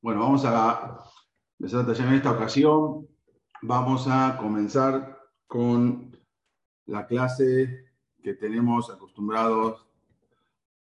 [0.00, 1.04] Bueno, vamos a
[1.58, 3.06] empezar en esta ocasión.
[3.62, 6.16] Vamos a comenzar con
[6.86, 9.86] la clase que tenemos acostumbrados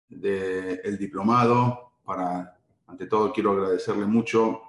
[0.09, 1.93] del diplomado.
[2.05, 4.61] Para, ante todo, quiero agradecerle mucho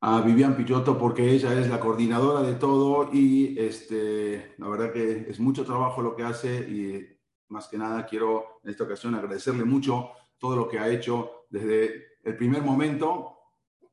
[0.00, 5.26] a Vivian Pichotto porque ella es la coordinadora de todo y este, la verdad que
[5.28, 7.13] es mucho trabajo lo que hace y
[7.54, 12.18] más que nada quiero en esta ocasión agradecerle mucho todo lo que ha hecho desde
[12.24, 13.38] el primer momento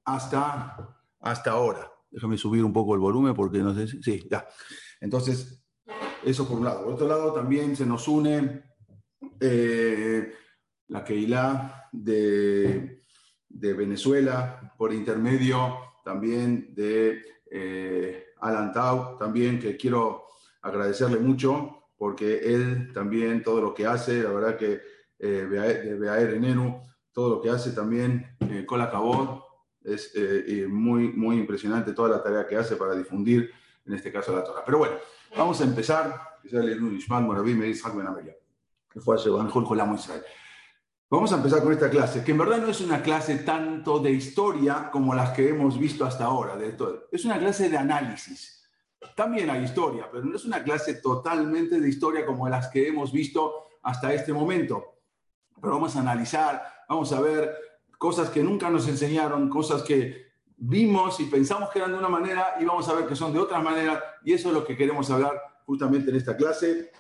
[0.04, 1.90] hasta, hasta ahora.
[2.10, 4.02] Déjame subir un poco el volumen porque no sé si...
[4.02, 4.48] Sí, ya.
[5.00, 5.64] Entonces,
[6.26, 6.84] eso por un lado.
[6.84, 8.64] Por otro lado, también se nos une
[9.40, 10.34] eh,
[10.88, 13.04] la Keilah de,
[13.48, 20.26] de Venezuela por intermedio también de eh, Alan Tau, también que quiero
[20.64, 24.82] agradecerle mucho porque él también todo lo que hace, la verdad que
[25.20, 26.42] eh, de Beaer
[27.12, 29.44] todo lo que hace también eh, con la Cabot,
[29.84, 33.52] es eh, muy, muy impresionante toda la tarea que hace para difundir,
[33.86, 34.64] en este caso, la Torah.
[34.66, 34.96] Pero bueno,
[35.38, 36.20] vamos a empezar.
[41.08, 44.10] Vamos a empezar con esta clase, que en verdad no es una clase tanto de
[44.10, 46.56] historia como las que hemos visto hasta ahora.
[46.56, 47.10] De todo.
[47.12, 48.61] Es una clase de análisis.
[49.16, 53.12] También hay historia, pero no es una clase totalmente de historia como las que hemos
[53.12, 55.00] visto hasta este momento.
[55.60, 57.56] Pero vamos a analizar, vamos a ver
[57.98, 62.56] cosas que nunca nos enseñaron, cosas que vimos y pensamos que eran de una manera
[62.60, 64.02] y vamos a ver que son de otra manera.
[64.24, 66.92] Y eso es lo que queremos hablar justamente en esta clase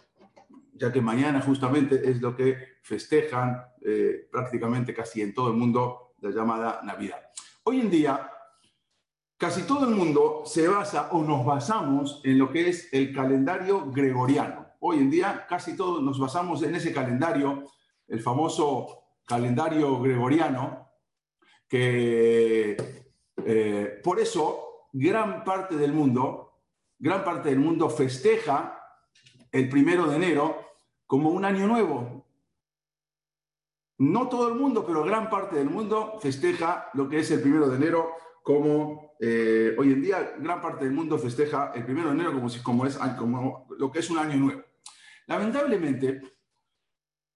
[0.81, 6.15] ya que mañana justamente es lo que festejan eh, prácticamente casi en todo el mundo
[6.21, 7.21] la llamada Navidad.
[7.63, 8.31] Hoy en día,
[9.41, 13.89] casi todo el mundo se basa o nos basamos en lo que es el calendario
[13.89, 14.67] gregoriano.
[14.81, 17.63] Hoy en día, casi todos nos basamos en ese calendario,
[18.07, 20.91] el famoso calendario gregoriano,
[21.67, 22.77] que
[23.43, 26.59] eh, por eso gran parte del mundo,
[26.99, 28.79] gran parte del mundo festeja
[29.51, 30.55] el primero de enero
[31.07, 32.27] como un año nuevo.
[33.97, 37.67] No todo el mundo, pero gran parte del mundo festeja lo que es el primero
[37.69, 42.15] de enero como eh, hoy en día gran parte del mundo festeja el primero de
[42.15, 42.31] enero
[42.63, 44.63] como, es, como lo que es un año nuevo.
[45.27, 46.21] Lamentablemente,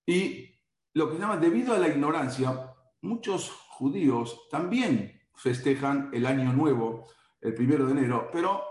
[0.05, 0.59] y
[0.93, 7.07] lo que se llama debido a la ignorancia, muchos judíos también festejan el año nuevo,
[7.41, 8.63] el primero de enero, pero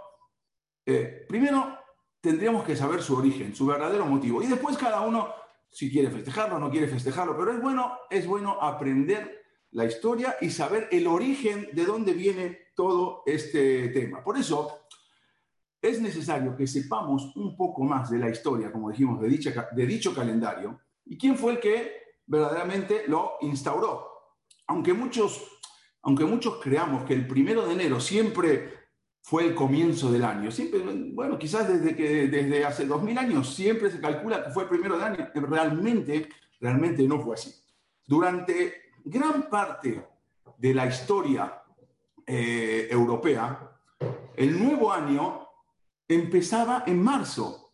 [0.84, 1.78] eh, primero
[2.20, 4.42] tendríamos que saber su origen, su verdadero motivo.
[4.42, 5.32] Y después cada uno,
[5.70, 9.43] si quiere festejarlo no quiere festejarlo, pero es bueno, es bueno aprender
[9.74, 14.22] la historia y saber el origen de dónde viene todo este tema.
[14.22, 14.86] Por eso
[15.82, 19.86] es necesario que sepamos un poco más de la historia, como dijimos, de, dicha, de
[19.86, 21.92] dicho calendario y quién fue el que
[22.26, 24.08] verdaderamente lo instauró.
[24.68, 25.44] Aunque muchos,
[26.02, 28.84] aunque muchos creamos que el primero de enero siempre
[29.22, 30.52] fue el comienzo del año.
[30.52, 30.80] Siempre,
[31.12, 34.68] bueno, quizás desde, que, desde hace dos mil años siempre se calcula que fue el
[34.68, 35.28] primero de año.
[35.34, 36.28] Realmente,
[36.60, 37.52] realmente no fue así.
[38.06, 40.08] Durante gran parte
[40.56, 41.62] de la historia
[42.26, 43.70] eh, europea,
[44.36, 45.46] el nuevo año
[46.08, 47.72] empezaba en marzo.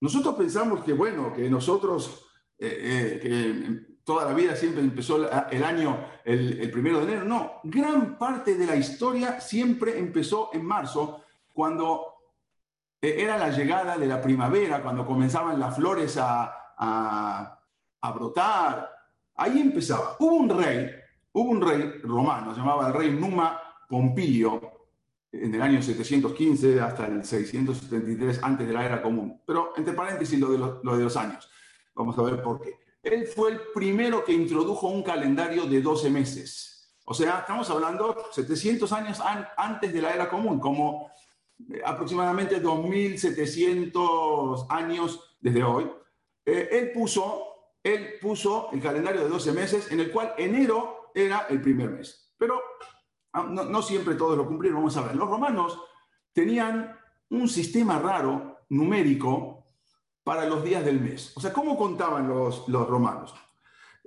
[0.00, 2.26] Nosotros pensamos que, bueno, que nosotros,
[2.58, 7.24] eh, eh, que toda la vida siempre empezó el año el, primero de enero.
[7.24, 12.14] No, gran parte de la historia siempre empezó en marzo, cuando
[13.00, 17.58] era la llegada de la primavera, cuando comenzaban las flores a,
[18.14, 18.95] brotar.
[19.36, 20.16] Ahí empezaba.
[20.18, 20.90] Hubo un rey,
[21.32, 24.76] hubo un rey romano, se llamaba el rey Numa Pompilio,
[25.32, 29.40] en el año 715 hasta el 673 antes de la era común.
[29.46, 31.48] Pero entre paréntesis lo de lo de los años.
[31.94, 32.78] Vamos a ver por qué.
[33.02, 36.96] Él fue el primero que introdujo un calendario de 12 meses.
[37.04, 39.20] O sea, estamos hablando 700 años
[39.56, 41.08] antes de la era común, como
[41.72, 45.88] eh, aproximadamente 2700 años desde hoy.
[46.44, 47.45] Eh, él, puso,
[47.86, 52.34] él puso el calendario de 12 meses en el cual enero era el primer mes.
[52.36, 52.60] Pero
[53.32, 54.80] ah, no, siempre todos lo cumplieron.
[54.80, 55.80] Vamos a ver, los romanos
[56.32, 56.98] tenían
[57.30, 59.66] un sistema raro numérico
[60.24, 61.32] para los días del mes.
[61.36, 63.32] O sea, ¿cómo contaban los, romanos?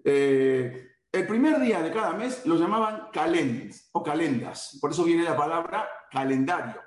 [0.03, 4.77] Eh, el primer día de cada mes lo llamaban calendis o calendas.
[4.81, 6.81] Por eso viene la palabra calendario.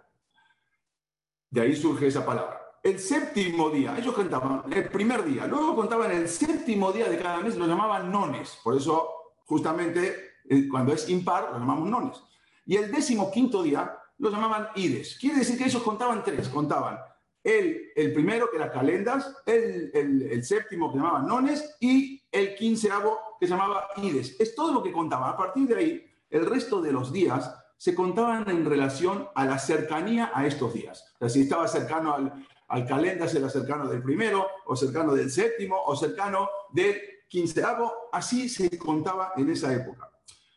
[1.49, 2.62] De ahí surge esa palabra.
[2.83, 7.39] El séptimo día, ellos contaban el primer día, luego contaban el séptimo día de cada
[7.39, 8.59] mes, lo llamaban nones.
[8.65, 9.09] Por eso,
[9.45, 12.21] justamente, eh, cuando es impar, lo llamamos nones.
[12.67, 15.17] Y el décimo quinto día lo llamaban ides.
[15.17, 16.99] Quiere decir que ellos contaban tres, contaban
[17.45, 22.57] el, el primero, que era calendas, el, el, séptimo, que se llamaba nones, y el
[22.57, 24.41] quinceavo, que llamaba ides.
[24.41, 25.31] Es todo lo que contaba.
[25.31, 29.59] A partir de ahí, el resto de los días se contaban en relación a la
[29.59, 31.15] cercanía a estos días.
[31.19, 32.33] O si estaba cercano al,
[32.73, 36.97] al calendas, era cercano del primero, o cercano del séptimo, o cercano del
[37.29, 38.09] quinceavo.
[38.11, 40.11] Así se contaba en esa época.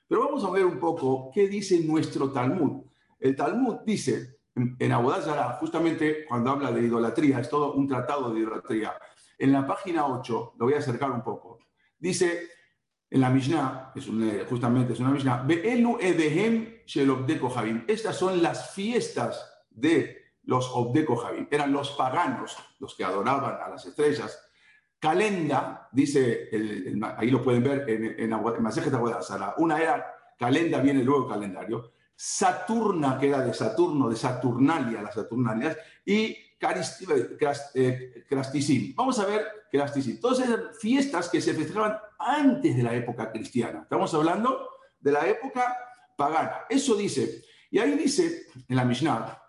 [0.08, 2.86] Pero vamos a ver un poco qué dice nuestro Talmud.
[3.20, 8.40] El Talmud dice en Abodazara, justamente cuando habla de idolatría, es todo un tratado de
[8.40, 8.94] idolatría.
[9.38, 11.60] En la página 8, lo voy a acercar un poco,
[12.00, 12.48] dice
[13.10, 14.10] en la Mishnah, es
[14.48, 15.46] justamente es una Mishnah,
[16.00, 16.82] edehem
[17.88, 21.48] Estas son las fiestas de los Obdeko Javim.
[21.50, 24.42] Eran los paganos los que adoraban a las estrellas.
[25.00, 26.50] Calenda, dice,
[27.18, 28.34] ahí lo pueden ver en, en, en
[29.58, 31.92] Una era, Calenda viene luego calendario.
[32.16, 37.72] Saturna, que era de Saturno, de Saturnalia, las Saturnalias, y Crastisim.
[37.76, 40.20] Eh, Vamos a ver Crastisim.
[40.20, 43.82] Todas esas fiestas que se festejaban antes de la época cristiana.
[43.84, 44.70] Estamos hablando
[45.00, 45.78] de la época
[46.18, 46.62] pagana.
[46.70, 47.44] Eso dice.
[47.70, 49.45] Y ahí dice en la Mishnah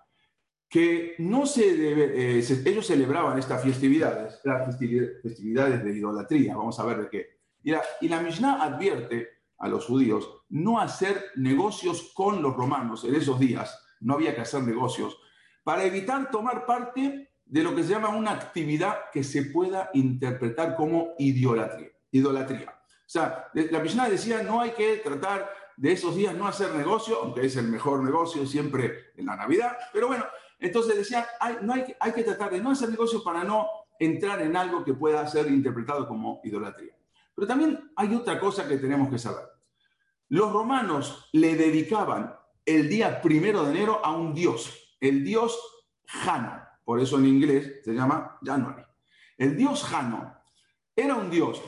[0.68, 6.56] que no se debe, eh, ellos celebraban estas festividades, las festividades de idolatría.
[6.56, 7.26] Vamos a ver de qué.
[7.62, 9.28] Y la, y la Mishnah advierte
[9.58, 14.42] a los judíos no hacer negocios con los romanos en esos días, no había que
[14.42, 15.18] hacer negocios,
[15.64, 20.76] para evitar tomar parte de lo que se llama una actividad que se pueda interpretar
[20.76, 21.90] como idolatría.
[22.10, 22.70] idolatría.
[22.70, 27.20] O sea, la Mishnah decía, no hay que tratar de esos días no hacer negocio,
[27.22, 30.24] aunque es el mejor negocio siempre en la Navidad, pero bueno,
[30.58, 33.68] entonces decía, hay, no hay, que tratar de no hacer negocio para no
[33.98, 36.96] entrar en algo que pueda ser interpretado como idolatría.
[37.34, 39.44] Pero también hay otra cosa que tenemos que saber.
[40.28, 45.58] Los romanos le dedicaban el día primero de enero a un dios, el dios
[46.06, 48.82] Jano, por eso en inglés se llama January.
[49.36, 50.34] El dios Jano
[50.94, 51.62] era un dios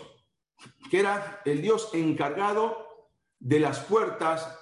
[0.91, 3.09] que era el dios encargado
[3.39, 4.58] de las puertas,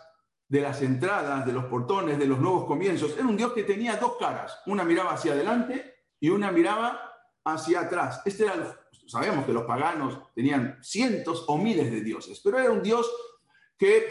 [0.48, 3.14] de las entradas, de los portones, de los nuevos comienzos.
[3.16, 7.00] Era un dios que tenía dos caras, una miraba hacia adelante y una miraba
[7.44, 8.22] hacia atrás.
[8.24, 8.76] Este era
[9.06, 13.10] sabemos que los paganos tenían cientos o miles de dioses, pero era un dios
[13.78, 14.04] que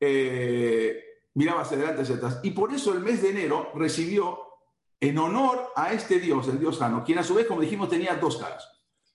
[0.00, 1.04] eh,
[1.34, 2.40] miraba hacia adelante, hacia atrás.
[2.42, 4.38] Y por eso el mes de enero recibió
[5.00, 8.16] en honor a este dios, el dios Jano, quien a su vez, como dijimos, tenía
[8.16, 8.68] dos caras,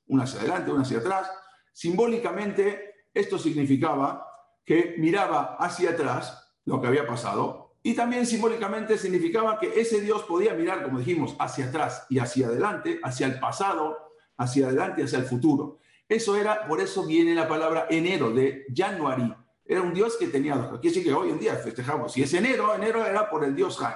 [0.07, 1.29] una hacia adelante, una hacia atrás.
[1.73, 4.27] Simbólicamente, esto significaba
[4.65, 10.23] que miraba hacia atrás lo que había pasado y también simbólicamente significaba que ese dios
[10.23, 15.03] podía mirar, como dijimos, hacia atrás y hacia adelante, hacia el pasado, hacia adelante y
[15.03, 15.79] hacia el futuro.
[16.07, 19.35] Eso era, por eso viene la palabra enero de January.
[19.65, 20.79] Era un dios que tenía dos.
[20.79, 22.13] Quiere decir que hoy en día festejamos.
[22.13, 23.95] Si es enero, enero era por el dios Han.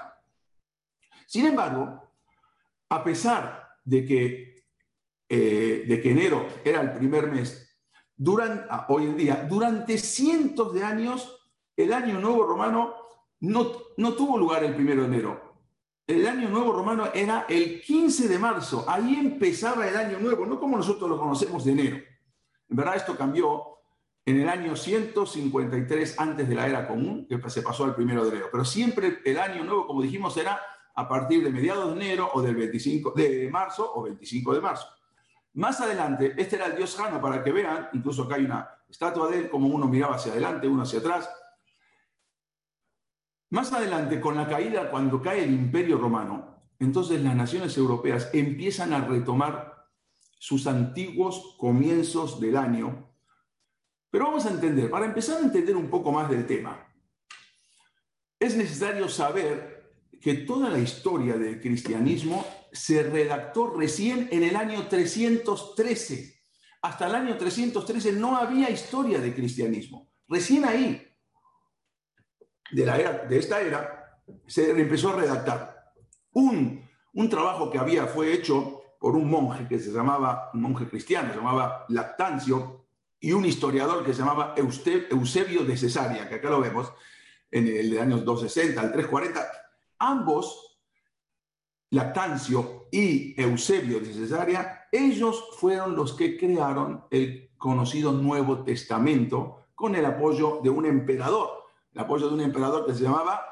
[1.25, 2.11] Sin embargo,
[2.89, 4.65] a pesar de que,
[5.29, 7.79] eh, de que enero era el primer mes,
[8.17, 11.36] durante, ah, hoy en día, durante cientos de años,
[11.77, 12.95] el año nuevo romano
[13.39, 15.47] no, no tuvo lugar el primero de enero
[16.07, 18.85] el año nuevo romano era el 15 de marzo.
[18.87, 21.97] Ahí empezaba el año nuevo, no como nosotros lo conocemos de enero.
[21.97, 23.63] En verdad esto cambió
[24.25, 28.29] en el año 153 antes de la era común, que se pasó al primero de
[28.29, 28.47] enero.
[28.49, 30.61] Pero siempre el año nuevo, como dijimos, era
[30.95, 34.87] a partir de mediados de enero o del 25 de marzo o 25 de marzo.
[35.55, 39.29] Más adelante, este era el dios Jano, para que vean, incluso acá hay una estatua
[39.29, 41.29] de él, como uno miraba hacia adelante, uno hacia atrás.
[43.49, 48.93] Más adelante, con la caída, cuando cae el imperio romano, entonces las naciones europeas empiezan
[48.93, 49.87] a retomar
[50.37, 53.09] sus antiguos comienzos del año.
[54.09, 56.87] Pero vamos a entender, para empezar a entender un poco más del tema,
[58.39, 64.87] es necesario saber que toda la historia del cristianismo se redactó recién en el año
[64.87, 66.35] 313.
[66.81, 70.11] Hasta el año 313 no había historia de cristianismo.
[70.27, 71.06] Recién ahí
[72.71, 75.93] de, esta era, se empezó a redactar.
[76.33, 80.87] Un, un trabajo que había fue hecho por un monje que se llamaba, un monje
[80.87, 82.87] cristiano, se llamaba Lactancio,
[83.19, 86.93] y un historiador que se llamaba Eusebio de Cesarea, que acá lo vemos,
[87.49, 89.47] en el de años 260 al 340.
[89.99, 90.79] Ambos,
[91.89, 99.95] Lactancio y Eusebio de Cesarea, ellos fueron los que crearon el conocido Nuevo Testamento con
[99.95, 101.56] el apoyo de un emperador
[101.97, 103.43] el apoyo de un emperador que se llamaba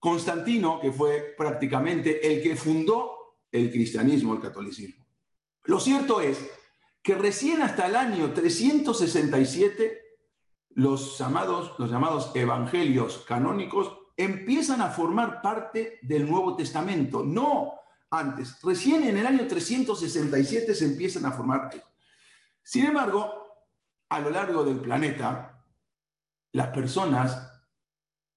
[0.00, 5.06] Constantino, que fue prácticamente el que fundó el cristianismo, el catolicismo.
[5.64, 6.50] Lo cierto es
[7.00, 10.00] que recién hasta el año 367
[10.70, 17.22] los llamados, los llamados evangelios canónicos empiezan a formar parte del Nuevo Testamento.
[17.22, 17.74] No
[18.10, 18.60] antes.
[18.62, 21.70] Recién en el año 367 se empiezan a formar.
[22.64, 23.32] Sin embargo,
[24.08, 25.62] a lo largo del planeta,
[26.52, 27.49] las personas,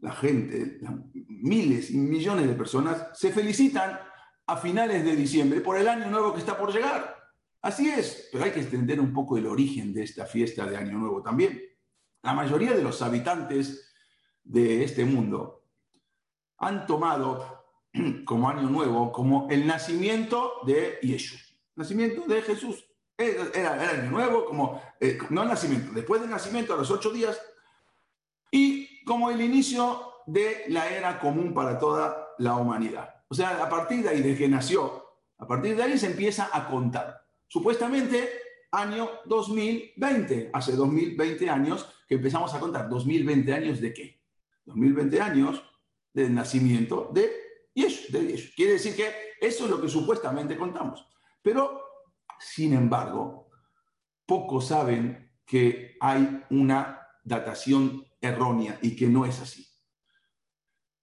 [0.03, 0.81] la gente,
[1.29, 3.97] miles y millones de personas, se felicitan
[4.45, 7.15] a finales de diciembre por el año nuevo que está por llegar.
[7.61, 10.97] Así es, pero hay que entender un poco el origen de esta fiesta de Año
[10.97, 11.57] Nuevo también.
[12.21, 13.93] La mayoría de los habitantes
[14.43, 15.63] de este mundo
[16.57, 17.63] han tomado
[18.25, 21.39] como Año Nuevo como el nacimiento de Yeshua,
[21.77, 22.85] nacimiento de Jesús.
[23.17, 27.09] Era, el Año Nuevo, como, eh, no el nacimiento, después del nacimiento, a los ocho
[27.09, 27.39] días,
[28.51, 33.15] y como el inicio de la era común para toda la humanidad.
[33.27, 35.03] O sea, a partir de ahí, de que nació,
[35.37, 38.29] a partir de ahí se empieza a contar supuestamente
[38.71, 42.89] año 2020, hace 2020 años que empezamos a contar.
[42.89, 44.21] ¿2020 años de qué?
[44.65, 45.63] 2020 años
[46.13, 47.31] del nacimiento de
[47.73, 51.07] Yeshua, de Quiere decir que eso es lo que supuestamente contamos.
[51.41, 51.81] Pero,
[52.39, 53.49] sin embargo,
[54.25, 59.67] pocos saben que hay una datación errónea y que no es así.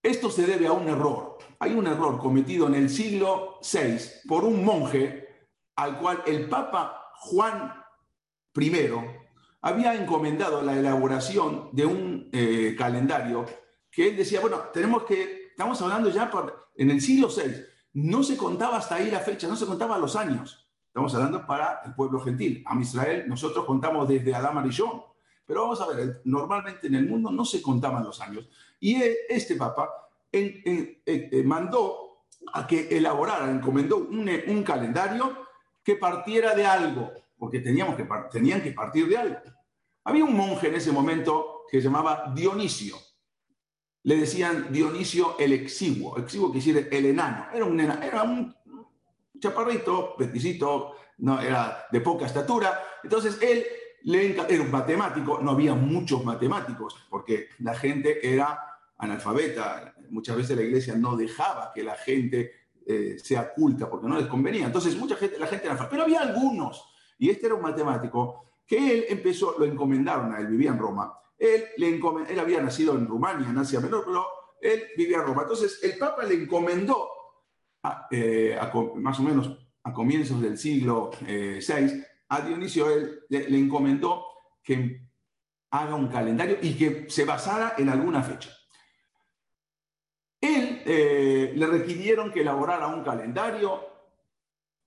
[0.02, 1.38] Esto se debe a un error.
[1.58, 5.28] Hay un error cometido en el siglo VI por un monje
[5.76, 7.74] al cual el Papa Juan
[8.58, 8.72] I
[9.62, 13.44] había encomendado la elaboración de un eh, calendario
[13.90, 17.62] que él decía, bueno, tenemos que, estamos hablando ya por, en el siglo VI,
[17.92, 20.70] no se contaba hasta ahí la fecha, no se contaba los años.
[20.86, 22.64] Estamos hablando para el pueblo gentil.
[22.66, 25.02] A Israel nosotros contamos desde Adán John.
[25.50, 28.48] Pero vamos a ver, normalmente en el mundo no se contaban los años.
[28.78, 29.90] Y este papa
[30.30, 35.38] eh, mandó a que elaborara, encomendó un, un calendario
[35.82, 39.38] que partiera de algo, porque teníamos que, tenían que partir de algo.
[40.04, 42.94] Había un monje en ese momento que se llamaba Dionisio.
[44.04, 46.16] Le decían Dionisio el exiguo.
[46.16, 47.48] Exiguo decir el enano.
[47.52, 48.54] Era un, era un
[49.40, 52.84] chaparrito, peticito, no, era de poca estatura.
[53.02, 53.66] Entonces él
[54.04, 55.40] le, era un matemático.
[55.42, 59.94] No había muchos matemáticos porque la gente era analfabeta.
[60.10, 62.52] Muchas veces la iglesia no dejaba que la gente
[62.86, 64.66] eh, sea culta porque no les convenía.
[64.66, 66.84] Entonces, mucha gente, la gente era pero había algunos,
[67.18, 71.12] y este era un matemático, que él empezó, lo encomendaron a él, vivía en Roma.
[71.38, 74.26] Él, le él había nacido en Rumania, en Asia Menor, pero
[74.60, 75.42] él vivía en Roma.
[75.42, 77.08] Entonces, el Papa le encomendó,
[78.10, 78.58] eh,
[78.96, 82.86] más o menos a comienzos del siglo VI, eh, a Dionisio,
[83.28, 84.24] le encomendó
[84.62, 85.10] que
[85.70, 88.50] haga un calendario y que se basara en alguna fecha.
[90.40, 93.86] Él eh, le requirieron que elaborara un calendario,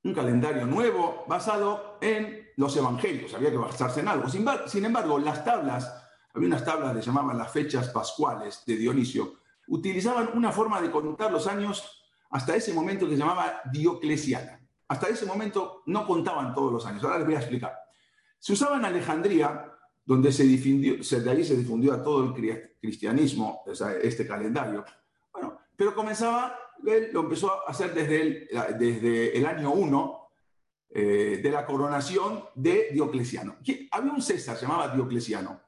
[0.04, 4.28] un calendario nuevo basado en los evangelios, había que basarse en algo.
[4.30, 5.94] Sin, embargo, las tablas,
[6.34, 9.36] había unas tablas que llamaban las fechas pascuales de Dionisio,
[9.68, 14.60] utilizaban una forma de contar los años hasta ese momento que se llamaba dioclesiana.
[14.94, 17.04] Hasta ese momento no contaban todos los años.
[17.04, 17.74] Ahora les voy a explicar.
[18.40, 19.72] Se usaba en Alejandría,
[20.06, 22.34] donde se difundió, de ahí se difundió a todo el
[22.80, 23.64] cristianismo,
[24.02, 24.84] este calendario
[25.76, 26.58] pero comenzaba,
[27.12, 30.30] lo empezó a hacer desde el, desde el año 1
[30.90, 33.58] eh, de la coronación de Diocleciano.
[33.92, 35.62] Había un César, se llamaba Diocleciano,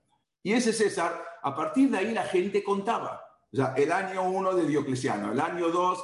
[0.44, 3.22] y ese César, a partir de ahí la gente contaba.
[3.52, 6.04] O sea, el año 1 de Diocleciano, el año 2,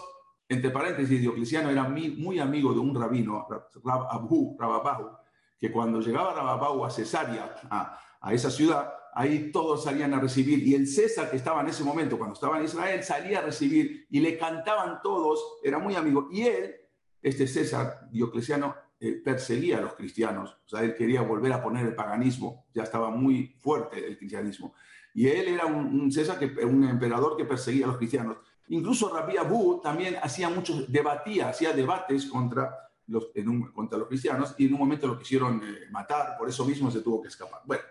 [0.52, 3.48] entre paréntesis, Diocleciano era muy, amigo de un rabino,
[3.84, 5.10] Rab Abu, Rababahu,
[5.58, 10.68] que cuando llegaba Rababahu a Cesarea, a, esa ciudad, ahí todos salían a recibir.
[10.68, 14.06] Y el César, que estaba en ese momento, cuando estaba en Israel, salía a recibir
[14.10, 16.28] y le cantaban todos, era muy amigo.
[16.30, 16.76] Y él,
[17.22, 20.58] este César Diocleciano, eh, perseguía a los cristianos.
[20.66, 24.76] O sea, él quería volver a poner el paganismo, ya estaba muy fuerte el cristianismo.
[25.14, 28.38] Y él era un, César, que, un emperador que perseguía a los cristianos.
[28.72, 33.28] Incluso Rabbi Abu también hacía muchos, debatía, hacía debates contra los,
[33.74, 37.02] contra los cristianos y en un momento lo quisieron eh, matar, por eso mismo se
[37.02, 37.62] tuvo que escapar.
[37.66, 37.84] Bueno,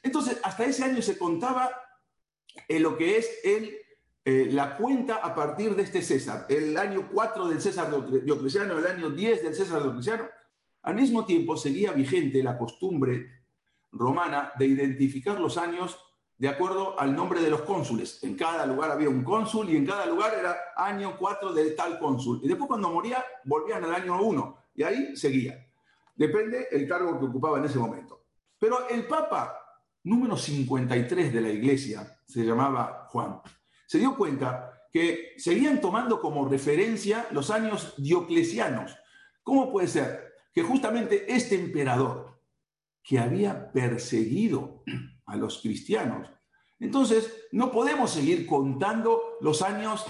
[0.00, 1.72] entonces, hasta ese año se contaba
[2.68, 3.74] eh, lo que es el,
[4.24, 7.90] eh, la cuenta a partir de este César, el año 4 del César
[8.24, 10.28] Diocleciano, el año 10 del César Diocleciano.
[10.82, 13.42] Al mismo tiempo seguía vigente la costumbre
[13.90, 15.98] romana de identificar los años
[16.42, 18.18] de acuerdo al nombre de los cónsules.
[18.24, 22.00] En cada lugar había un cónsul y en cada lugar era año 4 de tal
[22.00, 22.40] cónsul.
[22.42, 25.64] Y después cuando moría volvían al año 1 y ahí seguía.
[26.16, 28.24] Depende el cargo que ocupaba en ese momento.
[28.58, 29.56] Pero el Papa
[30.02, 33.40] número 53 de la iglesia, se llamaba Juan,
[33.86, 38.98] se dio cuenta que seguían tomando como referencia los años dioclesianos.
[39.44, 42.36] ¿Cómo puede ser que justamente este emperador
[43.00, 44.82] que había perseguido
[45.32, 46.28] a los cristianos,
[46.78, 50.04] entonces no podemos seguir contando los años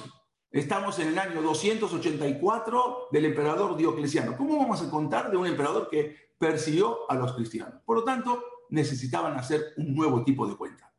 [0.52, 4.36] Estamos en el año 284 del emperador Diocleciano.
[4.36, 7.80] ¿Cómo vamos a contar de un emperador que persiguió a los cristianos?
[7.86, 10.92] Por lo tanto, necesitaban hacer un nuevo tipo de cuenta.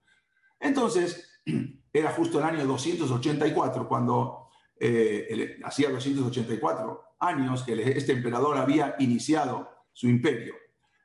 [0.60, 1.40] Entonces,
[1.94, 4.48] era justo el año 284 cuando
[4.80, 10.56] eh, hacía 284 años que este emperador había iniciado su imperio.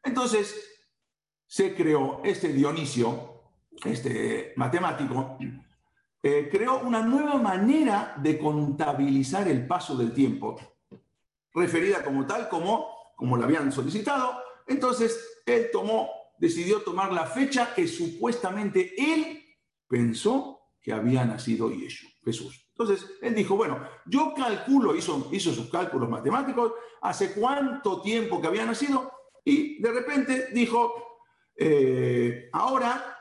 [0.03, 0.78] Entonces,
[1.49, 3.41] se creó este Dionisio,
[3.83, 5.39] este matemático,
[6.23, 10.57] eh, creó una nueva manera de contabilizar el paso del tiempo,
[11.55, 12.87] referida como tal, como,
[13.17, 14.39] como la habían solicitado.
[14.67, 19.43] Entonces, él tomó, decidió tomar la fecha que supuestamente él
[19.89, 21.73] pensó que había nacido
[22.25, 22.69] Jesús.
[22.73, 28.49] Entonces, él dijo, bueno, yo calculo, hizo, hizo sus cálculos matemáticos, hace cuánto tiempo que
[28.49, 29.11] había nacido,
[29.45, 31.08] y de repente dijo,
[31.59, 33.17] eh, ahora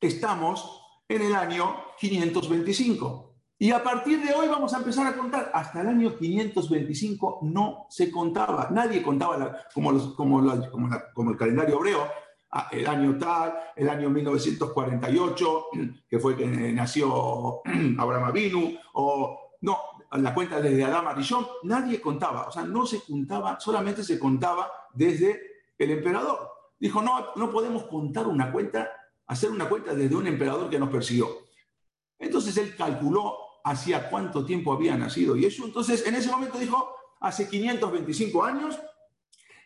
[0.00, 3.34] estamos en el año 525.
[3.58, 5.50] Y a partir de hoy vamos a empezar a contar.
[5.54, 8.68] Hasta el año 525 no se contaba.
[8.70, 12.06] Nadie contaba como, el calendario hebreo.
[12.50, 15.66] Ah, el año tal, el año 1948,
[16.08, 17.62] que fue que nació
[17.98, 19.78] Abraham Avinu, o no,
[20.12, 24.70] la cuenta desde Adán Arishon, nadie contaba, o sea, no se contaba, solamente se contaba
[24.92, 25.40] desde
[25.76, 26.53] el emperador.
[26.78, 28.90] Dijo, no, no podemos contar una cuenta
[29.26, 31.28] hacer una cuenta desde un emperador que nos persiguió.
[32.18, 35.64] Entonces él calculó hacía cuánto tiempo había nacido y eso.
[35.64, 38.78] Entonces en ese momento dijo, hace 525 años,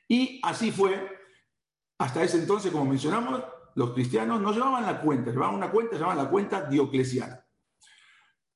[0.09, 1.17] y así fue.
[1.99, 3.43] Hasta ese entonces, como mencionamos,
[3.75, 7.45] los cristianos no llevaban la cuenta, llevaban una cuenta, llevaban la cuenta dioclesiana.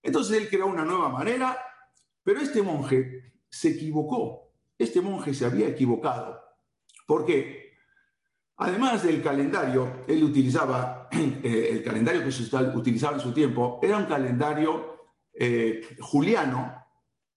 [0.03, 1.59] Entonces él creó una nueva manera,
[2.23, 4.53] pero este monje se equivocó.
[4.79, 6.41] Este monje se había equivocado.
[7.07, 7.62] ¿Por qué?
[8.63, 13.97] Además del calendario, él utilizaba, eh, el calendario que se utilizaba en su tiempo, era
[13.97, 16.73] un calendario eh, juliano,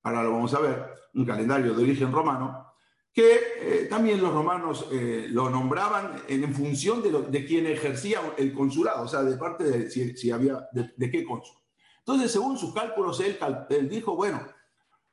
[0.03, 2.73] ahora lo vamos a ver, un calendario de origen romano,
[3.11, 4.87] que eh, también los romanos
[5.29, 9.89] lo nombraban en, función de, de, quien ejercía el consulado, o sea, de parte de
[9.89, 11.57] si, había, de, qué cónsul.
[11.99, 14.41] Entonces, según sus cálculos, él, él dijo, bueno,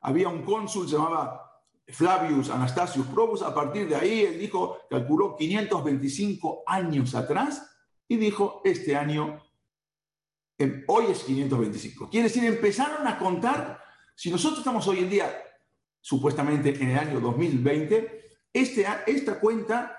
[0.00, 1.51] había un cónsul, se llamaba
[1.92, 7.70] Flavius Anastasius Probus, a partir de ahí él dijo, calculó 525 años atrás
[8.09, 9.42] y dijo, este año,
[10.59, 12.11] em, hoy es 525.
[12.11, 13.83] Quiere decir, empezaron a contar,
[14.14, 15.33] si nosotros estamos hoy en día,
[16.00, 19.98] supuestamente en el año 2020, este, esta cuenta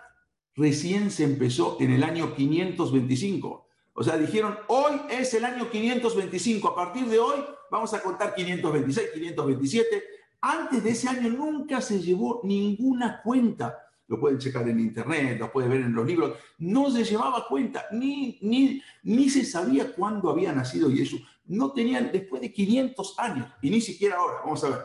[0.55, 3.67] recién se empezó en el año 525.
[3.93, 8.33] O sea, dijeron, hoy es el año 525, a partir de hoy vamos a contar
[8.33, 10.03] 526, 527,
[10.45, 13.79] antes de ese año nunca se llevó ninguna cuenta.
[14.07, 16.37] Lo pueden checar en internet, lo pueden ver en los libros.
[16.57, 21.21] No se llevaba cuenta, ni, ni, ni se sabía cuándo había nacido Jesús.
[21.45, 24.39] No tenían después de 500 años, y ni siquiera ahora.
[24.43, 24.79] Vamos a ver.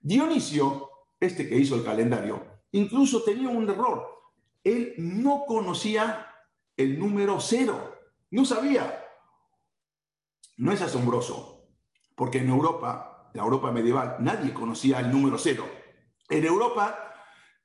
[0.00, 0.88] Dionisio,
[1.20, 4.06] este que hizo el calendario, incluso tenía un error.
[4.64, 6.26] Él no conocía
[6.74, 7.98] el número cero.
[8.30, 9.04] No sabía.
[10.56, 11.68] No es asombroso,
[12.14, 15.64] porque en Europa la Europa medieval, nadie conocía el número cero.
[16.28, 17.14] En Europa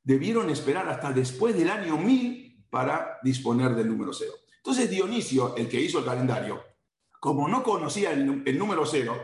[0.03, 4.33] debieron esperar hasta después del año 1000 para disponer del número cero.
[4.57, 6.63] Entonces Dionisio, el que hizo el calendario,
[7.19, 9.19] como no conocía el, número cero,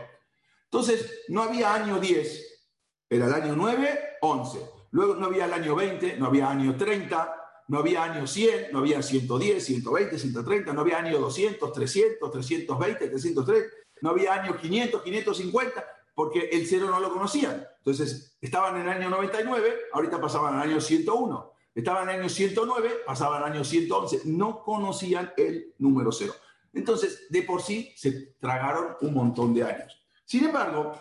[0.64, 2.68] entonces no había año 10,
[3.08, 4.58] era el año 9, 11.
[4.90, 8.80] Luego no había el año 20, no había año 30, no había año 100, no
[8.80, 13.64] había 110, 120, 130, no había año 200, 300, 320, 303,
[14.02, 17.66] no había año 500, 550 porque el cero no lo conocían.
[17.78, 21.52] Entonces, estaban en el año 99, ahorita pasaban al año 101.
[21.74, 24.20] Estaban en el año 109, pasaban al año 111.
[24.26, 26.34] No conocían el número cero.
[26.74, 30.04] Entonces, de por sí, se tragaron un montón de años.
[30.26, 30.92] Sin embargo,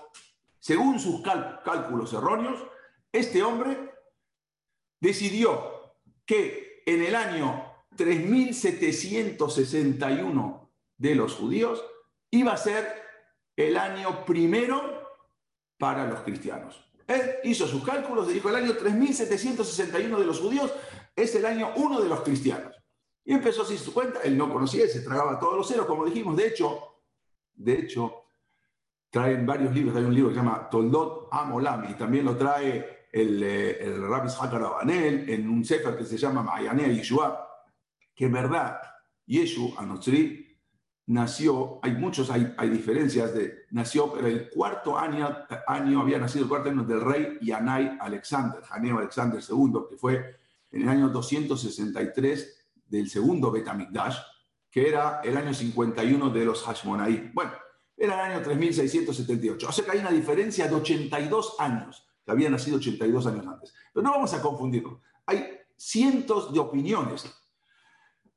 [0.58, 2.64] según sus cálculos erróneos,
[3.12, 3.92] este hombre
[5.02, 7.66] decidió que en el año
[7.98, 11.84] 3761 de los judíos
[12.32, 13.04] iba a ser
[13.58, 14.99] el año primero
[15.80, 16.86] para los cristianos.
[17.08, 20.72] Él hizo sus cálculos y dijo, el año 3761 de los judíos
[21.16, 22.76] es el año 1 de los cristianos.
[23.26, 26.36] Y empezó así su cuenta, él no conocía, se tragaba todos los ceros, como dijimos.
[26.36, 26.98] De hecho,
[27.54, 28.26] de hecho,
[29.10, 33.08] traen varios libros, hay un libro que se llama Toldot Amolam, y también lo trae
[33.12, 37.48] el, eh, el Rabbi Hakarabanel en un sefer que se llama Mayanea Yeshua,
[38.14, 38.80] que en verdad,
[39.26, 40.49] Yeshu Anotzri
[41.10, 45.28] nació, hay muchos, hay, hay diferencias de, nació, pero el cuarto año,
[45.66, 50.36] año había nacido el cuarto año del rey Yanai Alexander, Janeo Alexander II, que fue
[50.72, 54.18] en el año 263 del segundo Betamikdash,
[54.70, 57.32] que era el año 51 de los Hashmonaí.
[57.34, 57.54] Bueno,
[57.98, 59.68] era el año 3678.
[59.68, 63.74] O sea que hay una diferencia de 82 años, que había nacido 82 años antes.
[63.92, 65.02] Pero no vamos a confundirlo.
[65.26, 67.26] Hay cientos de opiniones.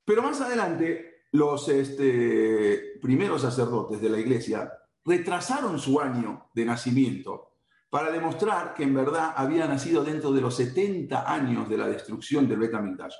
[0.06, 4.72] Pero más adelante, los este, primeros sacerdotes de la iglesia
[5.04, 7.52] retrasaron su año de nacimiento
[7.90, 12.48] para demostrar que en verdad había nacido dentro de los 70 años de la destrucción
[12.48, 13.14] del Betamigdash,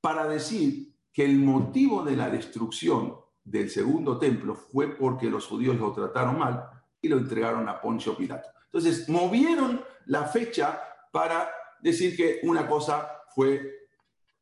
[0.00, 5.76] para decir que el motivo de la destrucción del segundo templo fue porque los judíos
[5.76, 6.68] lo trataron mal
[7.00, 8.48] y lo entregaron a Poncio Pilato.
[8.66, 10.80] Entonces, movieron la fecha
[11.12, 13.88] para decir que una cosa fue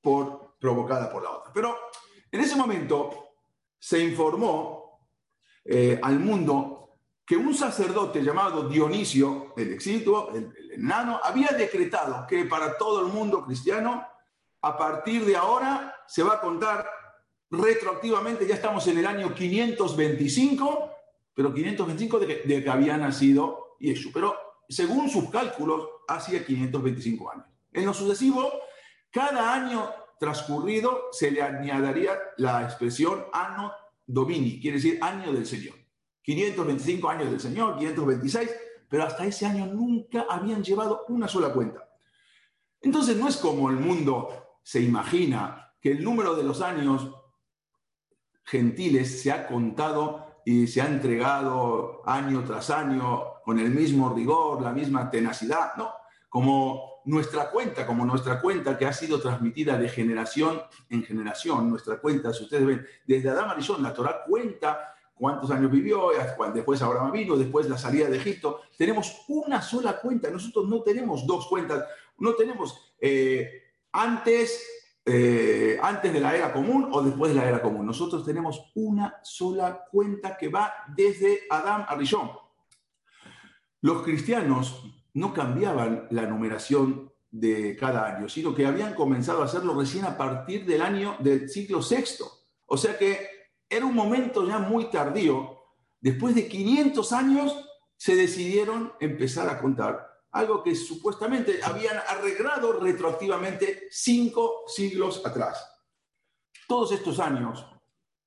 [0.01, 1.53] por, provocada por la otra.
[1.53, 1.77] Pero
[2.37, 3.33] en ese momento
[3.79, 5.01] se informó
[5.65, 12.27] eh, al mundo que un sacerdote llamado Dionisio, el exituo, el, el, enano, había decretado
[12.27, 14.07] que para todo el mundo cristiano,
[14.63, 16.89] a partir de ahora se va a contar
[17.51, 20.91] retroactivamente, ya estamos en el año 525,
[21.35, 24.13] pero 525 de que, de que había nacido Yeshua.
[24.15, 24.37] Pero
[24.69, 27.47] según sus cálculos, hacía 525 años.
[27.73, 28.53] En lo sucesivo,
[29.11, 33.73] cada año transcurrido se le añadiría la expresión anno
[34.07, 35.75] domini, quiere decir año del Señor.
[36.23, 38.51] 525 años del Señor, 526,
[38.89, 41.89] pero hasta ese año nunca habían llevado una sola cuenta.
[42.81, 47.13] Entonces no es como el mundo se imagina que el número de los años
[48.45, 54.63] gentiles se ha contado y se ha entregado año tras año con el mismo rigor,
[54.63, 55.93] la misma tenacidad, no,
[56.37, 61.97] como nuestra cuenta, como nuestra cuenta que ha sido transmitida de generación en generación, nuestra
[61.97, 66.11] cuenta, si ustedes ven, desde Adán Arishon, la Torah cuenta cuántos años vivió,
[66.53, 68.61] después Abraham vino, después la salida de Egipto.
[68.77, 71.87] Tenemos una sola cuenta, nosotros no tenemos dos cuentas,
[72.19, 74.63] no tenemos eh, antes,
[75.07, 77.87] eh, antes de la era común o después de la era común.
[77.87, 82.31] Nosotros tenemos una sola cuenta que va desde Adán a Rishon.
[83.81, 84.83] Los cristianos
[85.17, 90.17] no cambiaban la numeración de cada año, sino que habían comenzado a hacerlo recién a
[90.17, 92.31] partir del año del siglo sexto.
[92.67, 93.27] O sea que
[93.69, 95.59] era un momento ya muy tardío.
[96.01, 97.57] Después de 500 años
[97.97, 105.67] se decidieron empezar a contar algo que supuestamente habían arreglado retroactivamente cinco siglos atrás.
[106.69, 107.65] Todos estos años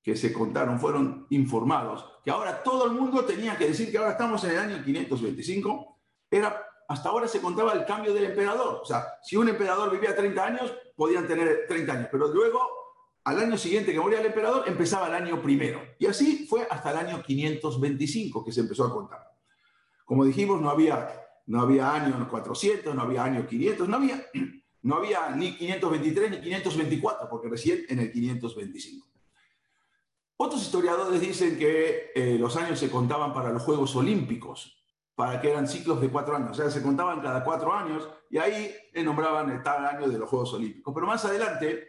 [0.02, 4.12] que se contaron fueron informados, que ahora todo el mundo tenía que decir que ahora
[4.12, 5.90] estamos en el año 525,
[6.30, 10.16] era, hasta ahora se contaba el cambio del emperador, o sea, si un emperador vivía
[10.16, 12.60] 30 años, podían tener 30 años, pero luego
[13.22, 15.80] al año siguiente que moría el emperador, empezaba el año primero.
[16.00, 19.20] Y así fue hasta el año 525 que se empezó a contar.
[20.04, 24.26] Como dijimos, no había, no había año 400, no había año 500, no había,
[24.82, 29.06] no había ni 523 ni 524, porque recién en el 525.
[30.38, 34.79] Otros historiadores dicen que eh, los años se contaban para los Juegos Olímpicos,
[35.20, 38.38] para que eran ciclos de cuatro años, o sea, se contaban cada cuatro años y
[38.38, 40.94] ahí nombraban el tal año de los Juegos Olímpicos.
[40.94, 41.88] Pero más adelante,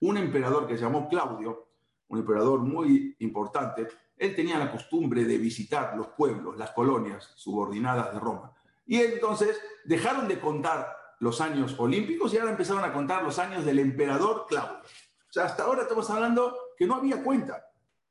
[0.00, 1.68] un emperador que se llamó Claudio,
[2.08, 8.14] un emperador muy importante, él tenía la costumbre de visitar los pueblos, las colonias subordinadas
[8.14, 8.50] de Roma.
[8.86, 13.62] Y entonces dejaron de contar los años olímpicos y ahora empezaron a contar los años
[13.62, 14.78] del emperador Claudio.
[14.78, 17.62] O sea, hasta ahora estamos hablando que no había cuenta.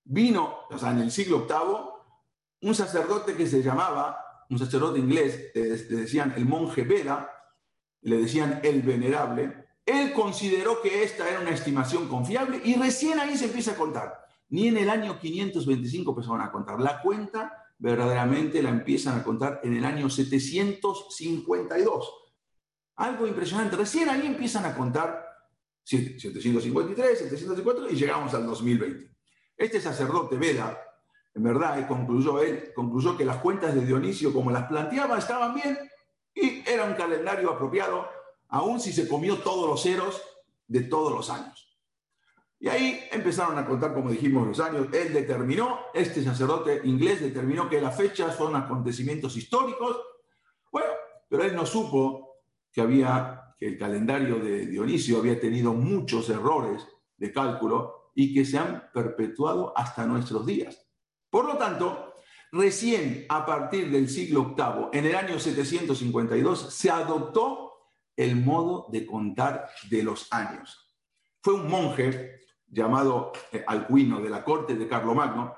[0.05, 5.51] vino, o sea, en el siglo VIII, un sacerdote que se llamaba, un sacerdote inglés,
[5.55, 7.31] le decían el monje Vera,
[8.03, 13.37] le decían el venerable, él consideró que esta era una estimación confiable y recién ahí
[13.37, 14.27] se empieza a contar.
[14.49, 16.81] Ni en el año 525 empezaron a contar.
[16.81, 22.15] La cuenta verdaderamente la empiezan a contar en el año 752.
[22.97, 23.77] Algo impresionante.
[23.77, 25.25] Recién ahí empiezan a contar
[25.85, 29.15] 753, 754 y llegamos al 2020.
[29.57, 30.81] Este sacerdote Veda,
[31.33, 35.79] en verdad, concluyó, él concluyó que las cuentas de Dionisio, como las planteaba, estaban bien
[36.35, 38.09] y era un calendario apropiado,
[38.49, 40.21] aun si se comió todos los ceros
[40.69, 41.67] de todos los años.
[42.59, 44.89] Y ahí empezaron a contar, como dijimos, los años.
[44.93, 50.01] Él determinó, este sacerdote inglés determinó que las fechas son acontecimientos históricos.
[50.73, 50.91] Bueno,
[51.29, 52.39] pero él no supo
[52.73, 58.45] que había, que el calendario de Dionisio había tenido muchos errores de cálculo y que
[58.45, 60.87] se han perpetuado hasta nuestros días.
[61.29, 62.15] Por lo tanto,
[62.53, 67.66] recién a partir del siglo VIII, en el año 752, se adoptó
[68.17, 70.95] el modo de contar de los años.
[71.43, 75.55] Fue un monje llamado eh, Alcuino de la corte de Carlomagno,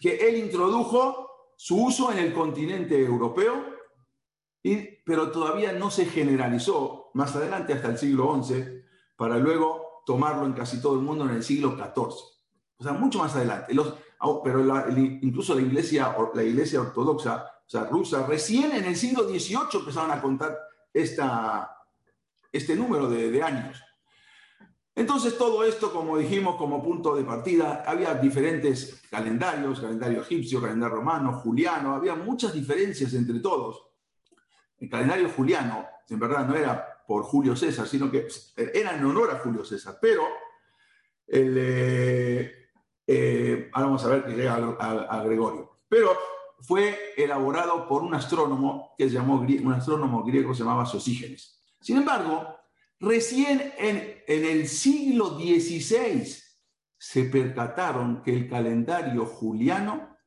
[0.00, 3.64] que él introdujo su uso en el continente europeo,
[4.62, 8.82] y, pero todavía no se generalizó más adelante hasta el siglo XI,
[9.16, 12.32] para luego tomarlo en casi todo el mundo en el siglo XIV.
[12.76, 13.74] O sea, mucho más adelante.
[13.74, 13.94] Los,
[14.42, 19.80] pero incluso la iglesia, la iglesia ortodoxa, o sea, rusa, recién en el siglo XVIII
[19.80, 20.58] empezaron a contar
[20.92, 21.81] esta,
[22.52, 23.82] este número de, años.
[24.94, 30.96] Entonces todo esto, como dijimos, como punto de partida, había diferentes calendarios, calendario egipcio, calendario
[30.96, 33.88] romano, juliano, había muchas diferencias entre todos.
[34.78, 39.30] El calendario juliano, en verdad, no era por Julio César, sino que era en honor
[39.30, 40.24] a Julio César, pero
[41.26, 42.68] eh,
[43.06, 46.16] eh, ahora vamos a ver que llega a, Gregorio, pero
[46.60, 51.61] fue elaborado por un astrónomo que se llamó, un astrónomo griego se llamaba Sosígenes.
[51.82, 52.62] Sin embargo,
[53.02, 56.36] Recién en, el siglo XVI
[56.96, 60.18] se percataron que el calendario juliano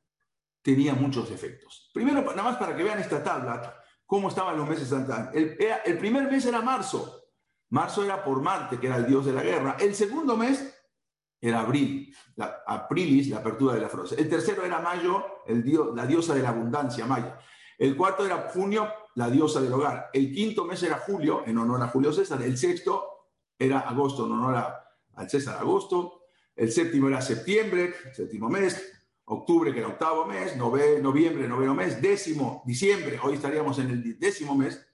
[0.60, 1.90] tenía muchos efectos.
[1.94, 5.16] Primero, nada más para que vean esta tabla, cómo estaban los meses antes.
[5.86, 7.30] El, primer mes era marzo.
[7.70, 9.78] Marzo era por Marte, que era el dios de la guerra.
[9.80, 10.78] El segundo mes
[11.40, 14.12] era abril, la, aprilis, la apertura de la flores.
[14.12, 17.38] El tercero era mayo, el dios, la diosa de la abundancia, maya.
[17.78, 20.10] El cuarto era junio, la diosa del hogar.
[20.12, 22.40] El quinto mes era julio, en honor a Julio César.
[22.42, 24.64] El sexto era agosto, en honor
[25.14, 26.26] al César Agosto.
[26.54, 28.92] El séptimo era septiembre, séptimo mes.
[29.24, 30.56] Octubre, que era octavo mes.
[30.56, 32.00] noviembre, noveno mes.
[32.00, 34.86] Décimo, diciembre, hoy estaríamos en el décimo mes.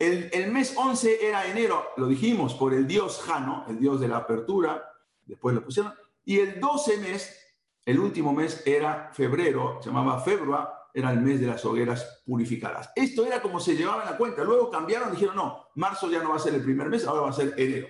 [0.00, 4.08] El, el, mes once era enero, lo dijimos, por el dios Jano, el dios de
[4.08, 4.84] la apertura.
[5.24, 5.94] Después lo pusieron.
[6.24, 7.38] Y el doce mes,
[7.86, 12.90] el último mes era febrero, se llamaba February era el mes de las hogueras purificadas.
[12.94, 14.44] Esto era como se llevaba la cuenta.
[14.44, 17.30] Luego cambiaron, dijeron, no, marzo ya no va a ser el primer mes, ahora va
[17.30, 17.88] a ser enero.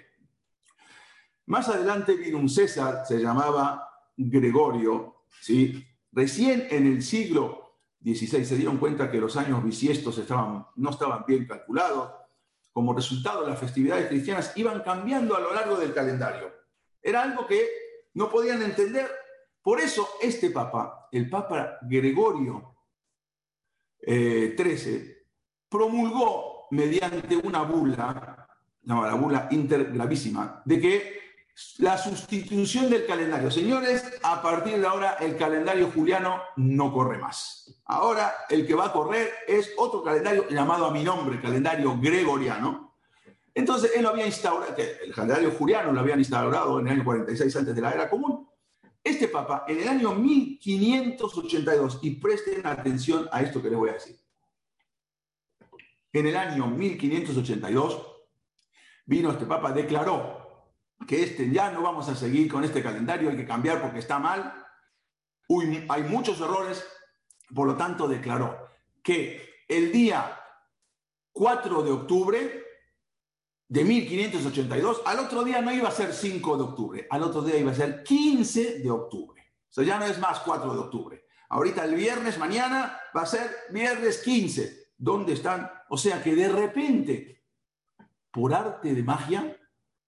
[1.47, 3.87] Más adelante vino un César, se llamaba
[4.17, 5.85] Gregorio, ¿sí?
[6.13, 10.19] Recién en el siglo XVI se dieron cuenta que los años bisiestos
[10.77, 12.11] no estaban bien calculados.
[12.73, 16.51] Como resultado, las festividades cristianas iban cambiando a lo largo del calendario.
[17.03, 17.69] Era algo que
[18.15, 19.11] no podían entender.
[19.61, 22.74] Por eso este papa, el papa Gregorio
[24.05, 25.27] 13, eh,
[25.69, 28.49] promulgó mediante una bula,
[28.83, 31.25] la bula intergravísima, de que
[31.79, 33.51] la sustitución del calendario.
[33.51, 37.81] Señores, a partir de ahora el calendario juliano no corre más.
[37.87, 42.97] Ahora el que va a correr es otro calendario llamado a mi nombre, calendario gregoriano.
[43.55, 47.55] Entonces él lo había instaurado, el calendario juliano lo habían instaurado en el año 46
[47.57, 48.49] antes de la era común.
[49.05, 53.95] Este papa, en el año 1582, y presten atención a esto que les voy a
[53.95, 54.19] decir.
[56.11, 58.07] En el año 1582,
[59.05, 60.73] vino este papa, declaró
[61.07, 64.19] que este, ya no vamos a seguir con este calendario, hay que cambiar porque está
[64.19, 64.55] mal.
[65.89, 66.83] hay muchos errores,
[67.55, 68.71] por lo tanto declaró
[69.03, 70.41] que el día
[71.33, 72.64] 4 de octubre
[73.69, 77.59] de 1582, al otro día no iba a ser 5 de octubre, al otro día
[77.59, 79.43] iba a ser 15 de octubre.
[79.71, 81.25] O sea, ya no es más 4 de octubre.
[81.49, 84.93] Ahorita el viernes, mañana, va a ser viernes 15.
[84.97, 85.71] ¿Dónde están?
[85.89, 87.45] O sea que de repente,
[88.31, 89.57] por arte de magia,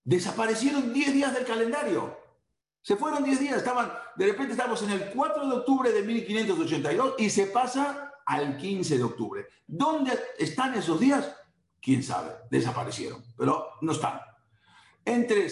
[0.03, 2.17] desaparecieron 10 días del calendario.
[2.81, 7.15] Se fueron 10 días, estaban, de repente estamos en el 4 de octubre de 1582
[7.17, 9.47] y se pasa al 15 de octubre.
[9.65, 11.35] ¿Dónde están esos días?
[11.81, 14.19] Quién sabe, desaparecieron, pero no están.
[15.05, 15.47] Entre,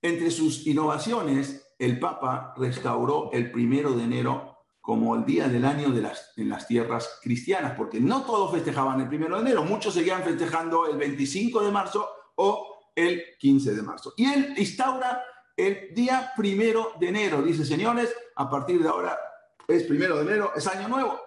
[0.00, 5.90] entre sus innovaciones, el Papa restauró el primero de enero como el día del año
[5.90, 9.94] de las, en las tierras cristianas, porque no todos festejaban el primero de enero, muchos
[9.94, 12.06] seguían festejando el 25 de marzo
[12.36, 14.12] o el 15 de marzo.
[14.16, 15.22] Y él instaura
[15.56, 17.42] el día primero de enero.
[17.42, 19.18] Dice, señores, a partir de ahora
[19.66, 21.18] es primero de enero, es año nuevo.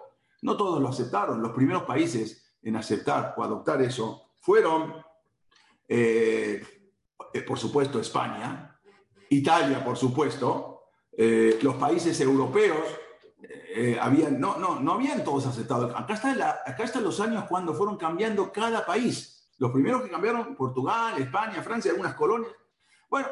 [0.41, 1.41] No todos lo aceptaron.
[1.41, 4.95] Los primeros países en aceptar o adoptar eso fueron,
[5.89, 6.65] eh,
[7.33, 8.79] eh, por supuesto, España,
[9.29, 12.79] Italia, por supuesto, eh, los países europeos.
[14.01, 15.95] habían, no, no, no habían todos aceptado.
[15.95, 19.51] Acá, está acá están los años cuando fueron cambiando cada país.
[19.57, 22.53] Los primeros que cambiaron, Portugal, España, Francia, algunas colonias.
[23.09, 23.27] Bueno,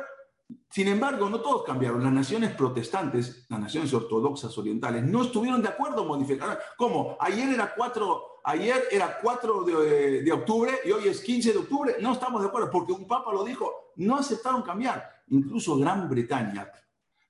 [0.69, 2.03] sin embargo, no todos cambiaron.
[2.03, 6.59] Las naciones protestantes, las naciones ortodoxas orientales, no estuvieron de acuerdo en modificar.
[6.75, 7.15] ¿Cómo?
[7.21, 11.95] Ayer era 4, ayer era 4 de, octubre y hoy es 15 de octubre.
[11.99, 13.91] No estamos de acuerdo porque un papa lo dijo.
[13.97, 15.23] No aceptaron cambiar.
[15.29, 16.71] Incluso Gran Bretaña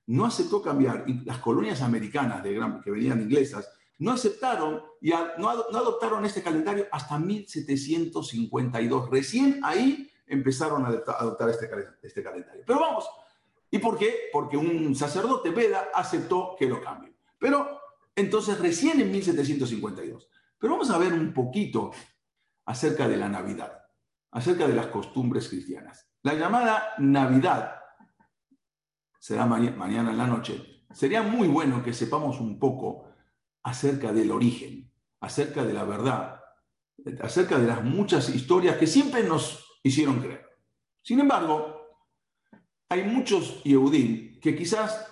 [0.06, 1.04] no aceptó cambiar.
[1.06, 6.42] Y las colonias americanas de Gran, que venían inglesas no aceptaron y no adoptaron este
[6.42, 9.10] calendario hasta 1752.
[9.10, 11.68] Recién ahí empezaron a adoptar este,
[12.02, 12.62] este calendario.
[12.66, 13.08] Pero vamos,
[13.70, 14.28] ¿y por qué?
[14.32, 17.14] Porque un sacerdote Veda aceptó que lo cambie.
[17.38, 17.80] Pero
[18.14, 20.28] entonces recién en 1752.
[20.58, 21.90] Pero vamos a ver un poquito
[22.66, 23.72] acerca de la Navidad,
[24.32, 26.10] acerca de las costumbres cristianas.
[26.22, 27.76] La llamada Navidad
[29.18, 30.84] será mañana en la noche.
[30.92, 33.08] Sería muy bueno que sepamos un poco
[33.62, 34.90] acerca del origen,
[35.20, 36.40] acerca de la verdad,
[37.20, 40.46] acerca de las muchas historias que siempre nos hicieron creer.
[41.02, 41.76] Sin embargo,
[42.88, 45.06] hay muchos Yehudim que quizás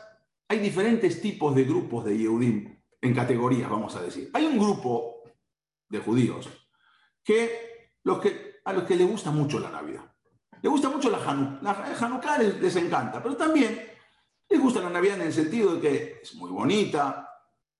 [0.48, 4.30] hay diferentes tipos de grupos de Yehudim en categorías, vamos a decir.
[4.32, 5.13] Hay un grupo
[5.94, 6.48] de judíos
[7.22, 10.04] que, los que a los que les gusta mucho la Navidad.
[10.62, 11.62] Les gusta mucho la Hanukkah.
[11.62, 13.80] La Hanukkah les, les encanta, pero también
[14.48, 17.34] les gusta la Navidad en el sentido de que es muy bonita,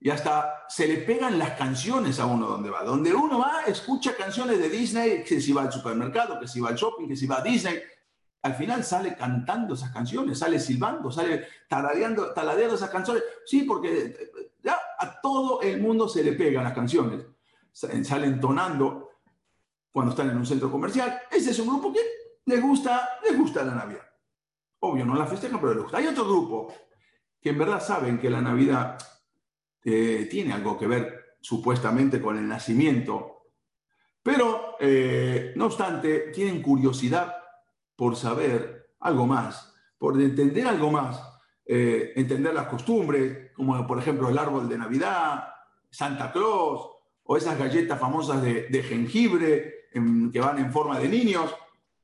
[0.05, 2.85] y hasta se le pegan las canciones a uno donde va.
[2.85, 6.69] Donde uno va, escucha canciones de Disney, que si va al supermercado, que si va
[6.69, 7.81] al shopping, que si va a Disney.
[8.43, 13.23] Al final sale cantando esas canciones, sale silbando, sale taradeando, taladeando esas canciones.
[13.47, 17.25] Sí, porque ya a todo el mundo se le pegan las canciones.
[17.75, 19.11] Sale entonando
[19.91, 21.23] cuando están en un centro comercial.
[21.31, 22.01] Ese es un grupo que
[22.47, 24.09] les gusta, les gusta la Navidad.
[24.81, 25.99] Obvio, no la festejan, pero les gusta.
[25.99, 26.73] Hay otro grupo
[27.41, 28.97] que en verdad saben que la Navidad
[29.83, 33.49] eh, tiene algo que ver supuestamente con el nacimiento,
[34.23, 37.35] pero eh, no obstante tienen curiosidad
[37.97, 41.21] por saber algo más, por entender algo más,
[41.67, 45.49] eh, entender las costumbres, como por ejemplo el árbol de Navidad,
[45.91, 46.94] Santa Claus,
[47.25, 51.55] o esas galletas famosas de, jengibre que van en forma de niños.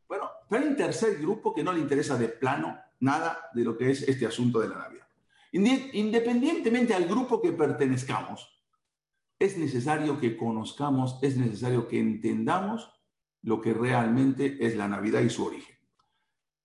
[0.08, 3.76] Bueno, pero hay un tercer grupo que no le interesa de plano nada de lo
[3.76, 5.06] que es este asunto de la Navidad.
[5.52, 8.60] Independientemente al grupo que pertenezcamos,
[9.38, 12.92] es necesario que conozcamos, es necesario que entendamos
[13.42, 15.76] lo que realmente es la Navidad y su origen.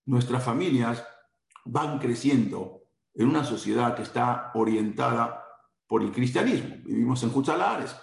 [0.05, 1.05] Nuestras familias
[1.63, 5.41] van creciendo en una sociedad que está orientada
[5.87, 6.75] por el cristianismo.
[6.83, 7.95] Vivimos en Juchalares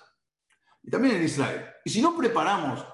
[0.83, 1.65] y también en Israel.
[1.85, 2.85] Y si no preparamos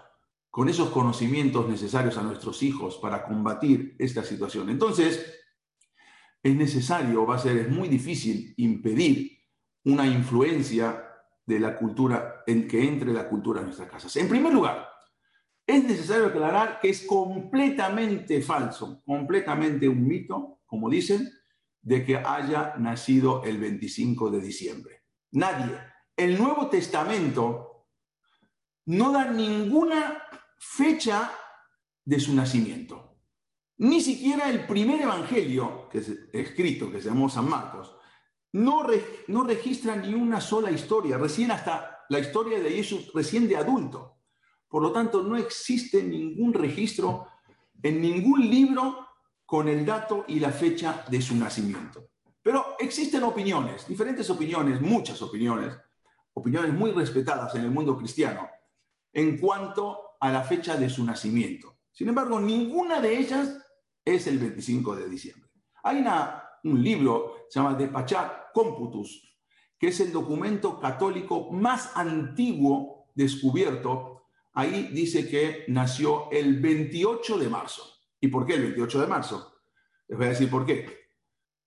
[0.51, 5.35] con esos conocimientos necesarios a nuestros hijos para combatir esta situación, entonces
[6.43, 9.39] es necesario, va a ser, es muy difícil impedir
[9.85, 11.05] una influencia
[11.45, 14.15] de la cultura, en que entre la cultura en nuestras casas.
[14.17, 14.87] En primer lugar,
[15.67, 21.31] es necesario aclarar que es completamente falso, completamente un mito, como dicen,
[21.81, 25.05] de que haya nacido el 25 de diciembre.
[25.33, 25.79] Nadie.
[26.17, 27.68] El Nuevo Testamento
[28.89, 30.23] no da ninguna
[30.57, 31.31] fecha
[32.05, 33.19] de su nacimiento.
[33.79, 37.95] Ni siquiera el primer evangelio que es escrito, que se llamó San Marcos,
[38.53, 38.87] no,
[39.27, 44.21] no registra ni una sola historia, recién hasta la historia de Jesús, recién de adulto.
[44.67, 47.29] Por lo tanto, no existe ningún registro
[47.83, 49.07] en ningún libro
[49.45, 52.09] con el dato y la fecha de su nacimiento.
[52.43, 55.75] Pero existen opiniones, diferentes opiniones, muchas opiniones,
[56.33, 58.49] opiniones muy respetadas en el mundo cristiano
[59.13, 61.79] en cuanto a la fecha de su nacimiento.
[61.93, 63.57] Sin embargo, ninguna de ellas
[64.05, 65.51] es el 25 de diciembre.
[65.83, 66.05] Hay
[66.65, 69.37] un libro, se llama De Pachat Computus,
[69.79, 74.27] que es el documento católico más antiguo descubierto.
[74.53, 77.83] Ahí dice que nació el 28 de marzo.
[78.21, 79.55] ¿Y por qué el 28 de marzo?
[80.09, 80.87] Les voy a decir por qué.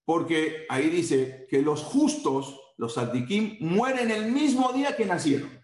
[0.03, 5.60] Porque ahí dice que los justos, los sadikim, mueren el mismo día que nacieron.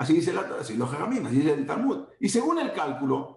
[0.00, 2.06] Así dice la, así los así dice el Talmud.
[2.18, 3.36] Y según el cálculo,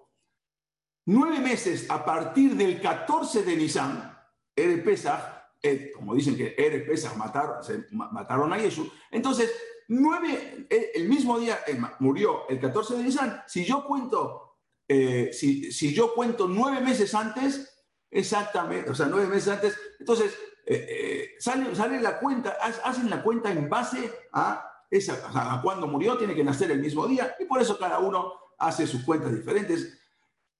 [1.05, 4.17] Nueve meses a partir del 14 de Nisan,
[4.55, 5.19] Ere Pesach,
[5.61, 8.87] eh, como dicen que Ere Pesach mataron, a Jesús.
[9.11, 9.51] Entonces,
[9.89, 11.59] nueve, eh, el mismo día
[11.99, 13.43] murió el 14 de Nisan.
[13.47, 14.53] Si yo cuento
[14.87, 20.33] eh, si, si, yo cuento nueve meses antes, exactamente, o sea, nueve meses antes, entonces
[20.65, 25.87] eh, eh, sale, sale, la cuenta, hacen la cuenta en base a, esa, a cuando
[25.87, 29.33] murió, tiene que nacer el mismo día, y por eso cada uno hace sus cuentas
[29.33, 29.99] diferentes.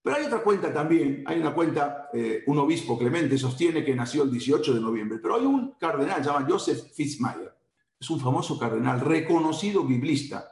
[0.01, 2.09] Pero hay otra cuenta también, hay una cuenta,
[2.47, 6.45] un obispo Clemente sostiene que nació el 18 de noviembre, pero hay un cardenal llamado
[6.49, 7.53] Joseph Fitzmayer,
[7.99, 10.49] es un famoso cardenal, reconocido biblista,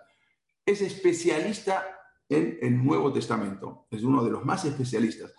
[0.65, 1.83] es especialista
[2.29, 5.33] en el Nuevo Testamento, es uno de los más especialistas,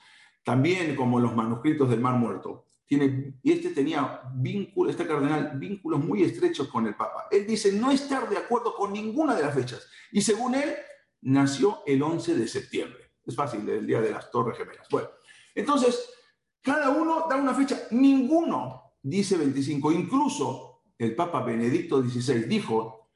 [0.44, 2.66] también como los manuscritos del Mar Muerto.
[2.94, 7.26] Y este tenía vínculo, este cardenal, vínculos muy estrechos con el Papa.
[7.30, 9.88] Él dice no estar de acuerdo con ninguna de las fechas.
[10.10, 10.74] Y según él,
[11.22, 13.12] nació el 11 de septiembre.
[13.24, 14.88] Es fácil, el día de las Torres Gemelas.
[14.90, 15.08] Bueno,
[15.54, 16.12] entonces,
[16.60, 17.80] cada uno da una fecha.
[17.92, 19.90] Ninguno dice 25.
[19.92, 23.10] Incluso el Papa Benedicto XVI dijo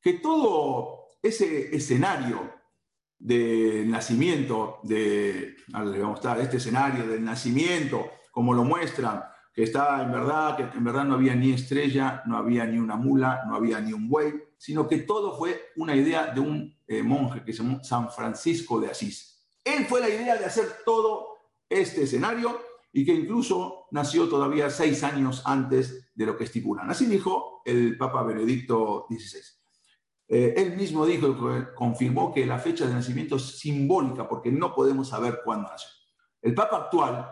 [0.00, 2.52] que todo ese escenario
[3.18, 9.22] del nacimiento, de, vamos a este escenario del nacimiento, como lo muestran,
[9.52, 12.96] que está en verdad, que en verdad no había ni estrella, no había ni una
[12.96, 17.04] mula, no había ni un buey, sino que todo fue una idea de un eh,
[17.04, 19.46] monje que se llamó San Francisco de Asís.
[19.62, 21.28] Él fue la idea de hacer todo
[21.68, 22.60] este escenario
[22.92, 26.90] y que incluso nació todavía seis años antes de lo que estipulan.
[26.90, 29.40] Así dijo el Papa Benedicto XVI.
[30.26, 31.36] Eh, él mismo dijo,
[31.76, 35.90] confirmó que la fecha de nacimiento es simbólica porque no podemos saber cuándo nació.
[36.42, 37.30] El Papa actual,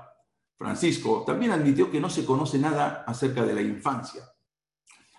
[0.62, 4.22] Francisco, también admitió que no se conoce nada acerca de la infancia.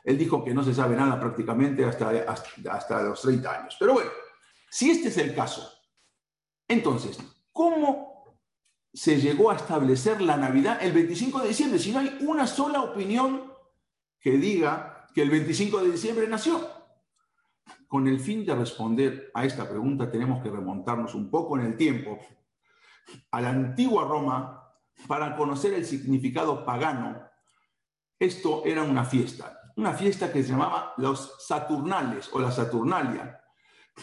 [0.05, 2.11] Él dijo que no se sabe nada prácticamente hasta,
[2.71, 3.75] hasta, los 30 años.
[3.77, 4.09] Pero bueno,
[4.69, 5.69] si este es el caso,
[6.67, 7.19] entonces,
[7.51, 8.39] ¿cómo
[8.93, 12.81] se llegó a establecer la Navidad el 25 de diciembre si no hay una sola
[12.81, 13.51] opinión
[14.21, 16.69] que diga que el 25 de diciembre nació?
[17.89, 21.75] Con el fin de responder a esta pregunta tenemos que remontarnos un poco en el
[21.75, 22.17] tiempo
[23.31, 24.62] a la antigua Roma
[25.07, 27.21] para conocer el significado pagano.
[28.19, 33.41] Esto era una fiesta, una fiesta que se llamaba los Saturnales o la Saturnalia.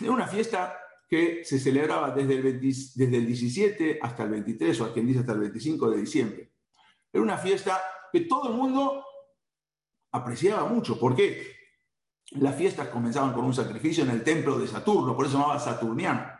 [0.01, 0.76] Era una fiesta
[1.09, 5.20] que se celebraba desde el, desde el 17 hasta el 23 o a quien dice
[5.20, 6.53] hasta el 25 de diciembre.
[7.12, 7.80] Era una fiesta
[8.12, 9.05] que todo el mundo
[10.12, 10.99] apreciaba mucho.
[10.99, 11.57] ¿Por qué?
[12.32, 15.59] Las fiestas comenzaban con un sacrificio en el templo de Saturno, por eso se llamaba
[15.59, 16.39] Saturniano.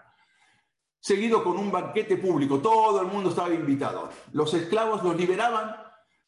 [1.01, 4.11] Seguido con un banquete público, todo el mundo estaba invitado.
[4.32, 5.74] Los esclavos los liberaban,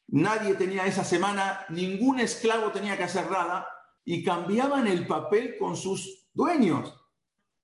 [0.08, 3.68] nadie tenía esa semana, ningún esclavo tenía que hacer nada
[4.04, 6.98] y cambiaban el papel con sus dueños.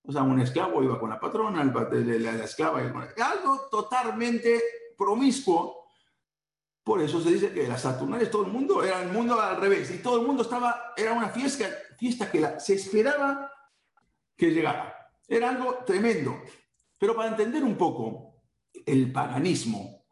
[0.03, 3.03] O sea, un esclavo iba con la patrona, la, esclava iba con...
[3.03, 4.63] Algo totalmente
[4.97, 5.79] promiscuo
[6.89, 9.91] por eso se dice que las Saturnales, todo el mundo era el mundo al revés
[9.91, 13.53] y todo el mundo estaba, era una fiesta, fiesta que se esperaba
[14.35, 15.13] que llegara.
[15.29, 16.41] Era algo tremendo.
[16.99, 18.35] Pero para entender un poco
[18.85, 20.05] el paganismo,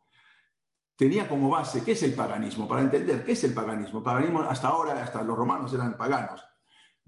[0.96, 2.68] tenía como base, ¿qué es el paganismo?
[2.68, 4.02] Para entender, ¿qué es el paganismo?
[4.02, 6.42] Paganismo hasta ahora, hasta los romanos eran paganos.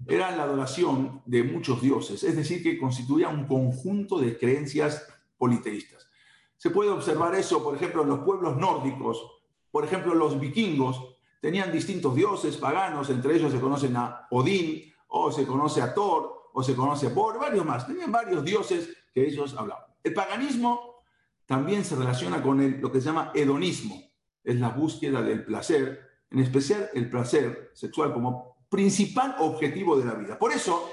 [0.05, 5.05] Era la adoración de muchos dioses, es decir, que constituía un conjunto de creencias
[5.37, 6.09] politeístas.
[6.55, 9.39] Se puede observar eso, por ejemplo, en los pueblos nórdicos,
[9.71, 15.31] por ejemplo, los vikingos tenían distintos dioses paganos, entre ellos se conocen a Odín, o
[15.31, 17.87] se conoce a Thor, o se conoce a Bor, varios más.
[17.87, 19.85] Tenían varios dioses que ellos hablaban.
[20.03, 21.03] El paganismo
[21.45, 24.01] también se relaciona con lo que se llama hedonismo,
[24.43, 30.13] es la búsqueda del placer, en especial el placer sexual como principal objetivo de la
[30.13, 30.37] vida.
[30.37, 30.89] Por eso,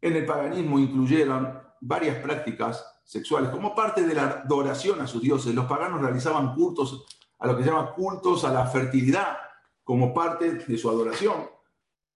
[0.00, 5.54] en el paganismo incluyeron varias prácticas sexuales como parte de la adoración a sus dioses.
[5.54, 7.04] Los paganos realizaban cultos
[7.38, 9.36] a lo que se llama cultos a la fertilidad
[9.82, 11.48] como parte de su adoración.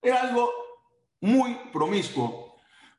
[0.01, 0.51] Era algo
[1.20, 2.43] muy promiscuo.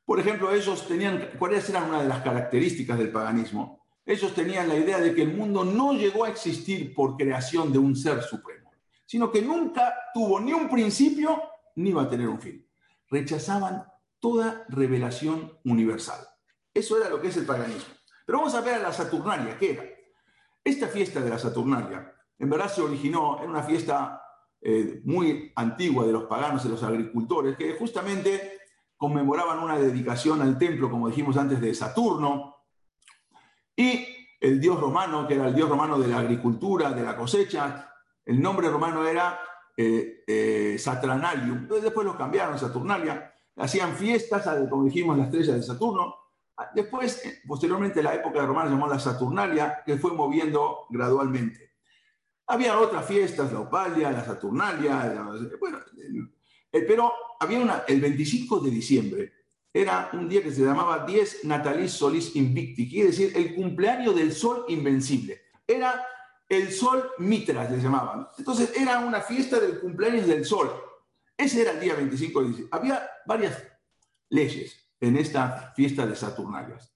[0.06, 3.86] Por ejemplo, ellos tenían, ¿cuáles eran una de las características del paganismo?
[4.06, 7.80] Ellos tenían la idea de que el mundo no llegó a existir por creación de
[7.80, 8.72] un ser supremo,
[9.06, 11.42] sino que nunca tuvo ni un principio
[11.76, 12.64] ni va a tener un fin.
[13.10, 13.84] Rechazaban
[14.20, 16.20] toda revelación universal.
[16.72, 17.96] Eso era lo que es el paganismo.
[18.26, 19.84] Pero vamos a ver a la Saturnalia, ¿qué era?
[20.64, 24.22] Esta fiesta de la Saturnalia en verdad se originó en una fiesta
[24.62, 28.60] eh, muy antigua de los paganos y los agricultores, que justamente
[28.98, 32.56] conmemoraban una dedicación al templo, como dijimos antes, de Saturno,
[33.76, 34.06] y
[34.40, 37.92] el dios romano, que era el dios romano de la agricultura, de la cosecha,
[38.26, 39.40] el nombre romano era
[39.78, 46.16] eh, eh, después lo cambiaron, Saturnalia, hacían fiestas, como dijimos, la estrella de Saturno,
[46.74, 51.74] después, posteriormente, la época romana se llamó la Saturnalia, que fue moviendo gradualmente.
[52.48, 55.26] Había otras fiestas, la Opalia, la Saturnalia,
[55.60, 55.80] bueno,
[56.82, 59.34] pero había una, el 25 de diciembre
[59.76, 64.32] era un día que se llamaba 10 Natalis Solis Invicti, quiere decir el cumpleaños del
[64.32, 65.42] sol invencible.
[65.68, 66.02] Era
[66.48, 68.26] el sol Mitra, se llamaban.
[68.38, 70.72] Entonces era una fiesta del cumpleaños del sol.
[71.36, 72.78] Ese era el día 25 de diciembre.
[72.80, 73.62] Había varias
[74.30, 76.96] leyes en esta fiesta de Saturnalias.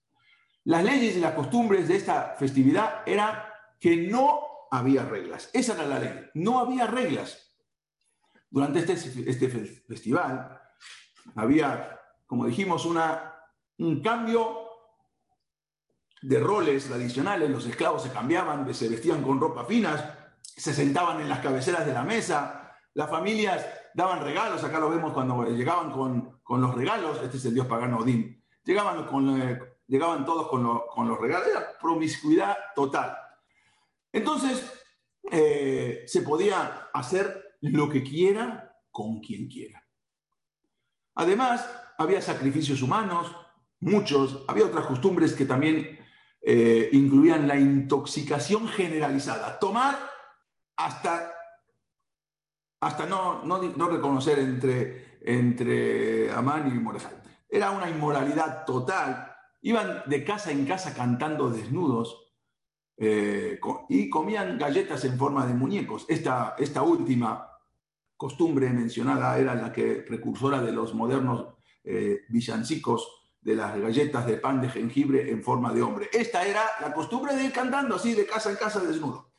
[0.64, 4.40] Las leyes y las costumbres de esta festividad era que no
[4.72, 5.50] había reglas.
[5.52, 6.30] Esa era la ley.
[6.34, 7.49] No había reglas.
[8.50, 10.60] Durante este, este festival
[11.36, 13.36] había, como dijimos, una,
[13.78, 14.70] un cambio
[16.22, 17.50] de roles tradicionales.
[17.50, 20.04] Los esclavos se cambiaban, se vestían con ropa finas,
[20.42, 22.76] se sentaban en las cabeceras de la mesa.
[22.94, 24.64] Las familias daban regalos.
[24.64, 27.22] Acá lo vemos cuando llegaban con, con los regalos.
[27.24, 28.44] Este es el dios pagano Odín.
[28.64, 31.48] Llegaban, con, eh, llegaban todos con, con los regalos.
[31.48, 33.16] Era promiscuidad total.
[34.12, 34.74] Entonces,
[35.32, 39.86] eh, se podía hacer lo que quiera con quien quiera.
[41.16, 43.36] Además, había sacrificios humanos,
[43.82, 46.00] muchos, había otras costumbres que también
[46.42, 50.00] eh, incluían la intoxicación generalizada, tomar
[50.78, 51.34] hasta,
[52.80, 57.20] hasta no, no, reconocer entre, entre Amán y Mordejai.
[57.50, 59.36] Era una inmoralidad total.
[59.62, 62.29] Iban de casa en casa cantando desnudos,
[63.02, 66.06] eh, y comían galletas en forma de muñecos.
[66.10, 67.50] Esta, esta última
[68.18, 73.08] costumbre mencionada era la que precursora de los modernos eh, villancicos
[73.40, 76.10] de las galletas de pan de jengibre en forma de hombre.
[76.12, 79.32] Esta era la costumbre de ir cantando así de casa en casa desnudo.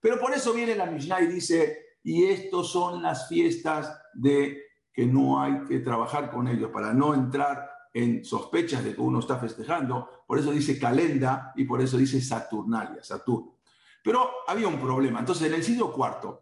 [0.00, 4.60] Pero por eso viene la Mishnah y dice, y estos son las fiestas de
[4.92, 9.20] que no hay que trabajar con ellos para no entrar en sospechas de que uno
[9.20, 13.60] está festejando, por eso dice calenda y por eso dice Saturnalia, Saturno.
[14.02, 15.20] Pero había un problema.
[15.20, 16.40] Entonces, en el siglo IV,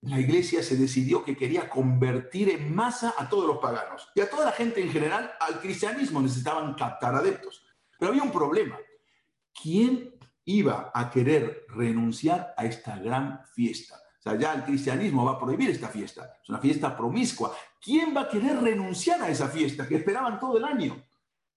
[0.00, 4.28] la iglesia se decidió que quería convertir en masa a todos los paganos y a
[4.28, 6.20] toda la gente en general al cristianismo.
[6.22, 7.62] Necesitaban captar adeptos.
[7.98, 8.78] Pero había un problema.
[9.62, 14.00] ¿Quién iba a querer renunciar a esta gran fiesta?
[14.24, 16.38] O sea, ya el cristianismo va a prohibir esta fiesta.
[16.42, 17.54] Es una fiesta promiscua.
[17.78, 21.04] ¿Quién va a querer renunciar a esa fiesta que esperaban todo el año?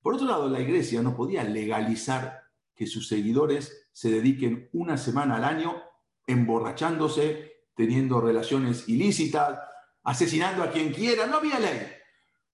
[0.02, 2.44] Por otro lado, la iglesia no podía legalizar
[2.76, 5.82] que sus seguidores se dediquen una semana al año
[6.26, 9.60] emborrachándose, teniendo relaciones ilícitas,
[10.04, 11.26] asesinando a quien quiera.
[11.26, 11.88] No había ley.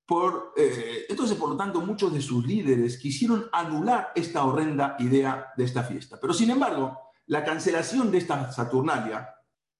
[0.05, 5.51] Por, eh, entonces, por lo tanto, muchos de sus líderes quisieron anular esta horrenda idea
[5.57, 6.20] de esta fiesta.
[6.22, 9.28] Pero, sin embargo, la cancelación de esta Saturnalia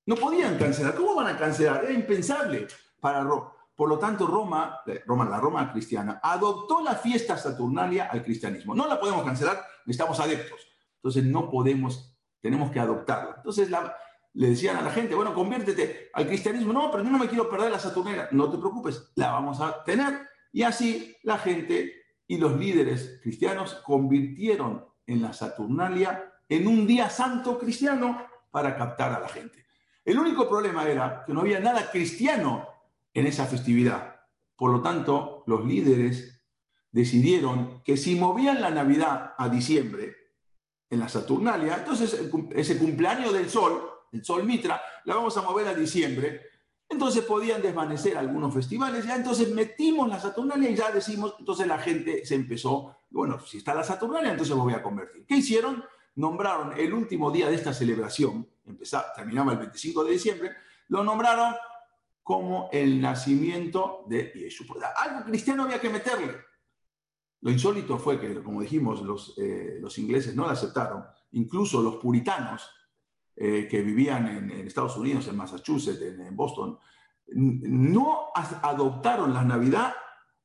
[0.06, 0.96] no podían cancelar.
[0.96, 1.84] ¿Cómo van a cancelar?
[1.84, 2.68] Era impensable
[3.00, 3.52] para Roma.
[3.76, 8.76] Por lo tanto, Roma, Roma, la Roma cristiana, adoptó la fiesta saturnalia al cristianismo.
[8.76, 10.62] No la podemos cancelar, necesitamos adeptos.
[10.98, 13.36] Entonces no podemos, tenemos que adoptarla.
[13.38, 13.70] Entonces
[14.34, 16.72] le decían a la gente, bueno, conviértete al cristianismo.
[16.72, 18.30] No, pero yo no me quiero perder la Saturnalia.
[18.32, 20.28] No te preocupes, la vamos a tener.
[20.52, 27.10] Y así la gente y los líderes cristianos convirtieron en la Saturnalia en un día
[27.10, 29.63] santo cristiano para captar a la gente.
[30.06, 32.68] El único problema era que no había nada cristiano
[33.14, 34.22] en esa festividad.
[34.56, 36.42] Por lo tanto, los líderes
[36.92, 40.24] decidieron que si movían la Navidad a diciembre,
[40.94, 43.82] en la Saturnalia, entonces ese cumpleaños del Sol,
[44.12, 46.42] el Sol Mitra, la vamos a mover a diciembre.
[46.88, 51.80] Entonces podían desvanecer algunos festivales, ya entonces metimos la Saturnalia y ya decimos, entonces la
[51.80, 55.26] gente se empezó, bueno, si está la Saturnalia, entonces me voy a convertir.
[55.26, 55.84] ¿Qué hicieron?
[56.16, 58.48] Nombraron el último día de esta celebración,
[59.16, 60.52] terminaba el 25 de diciembre,
[60.90, 61.54] lo nombraron
[62.22, 64.94] como el nacimiento de Yeshua.
[64.98, 66.36] Algo cristiano había que meterle.
[67.42, 71.04] Lo insólito fue que, como dijimos, los, eh, ingleses no lo aceptaron.
[71.32, 72.70] Incluso los puritanos
[73.36, 76.80] eh, que vivían en, Estados Unidos, en Massachusetts, en, Boston,
[77.36, 79.94] no adoptaron la Navidad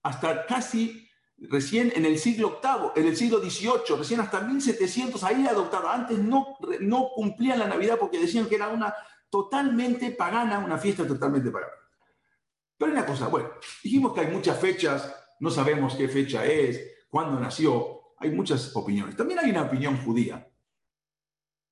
[0.02, 1.07] hasta casi
[1.40, 5.90] recién en el siglo VIII, en el siglo XVIII, recién hasta 1700, ahí adoptaron.
[5.90, 8.94] Antes no, no cumplían la Navidad porque decían que era una
[9.30, 11.72] totalmente pagana, una fiesta totalmente pagana.
[12.76, 13.50] Pero una cosa, bueno,
[13.82, 19.16] dijimos que hay muchas fechas, no sabemos qué fecha es, cuándo nació, hay muchas opiniones.
[19.16, 20.48] También hay una opinión judía.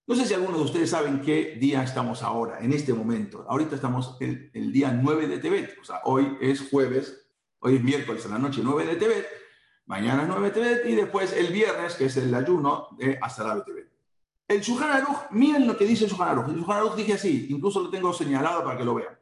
[0.08, 3.44] No sé si algunos de ustedes saben qué día estamos ahora, en este momento.
[3.48, 7.82] Ahorita estamos el, el día 9 de Tebet, o sea, hoy es jueves, hoy es
[7.82, 9.26] miércoles a la noche 9 de Tebet,
[9.86, 13.58] mañana es 9 de Tebet y después el viernes, que es el ayuno de Asarab
[13.58, 13.92] de Tebet.
[14.48, 16.48] El Shulchan Aruch, miren lo que dice el Shulchan Aruch.
[16.48, 19.18] El Shulchan Aruch dice así, incluso lo tengo señalado para que lo vean.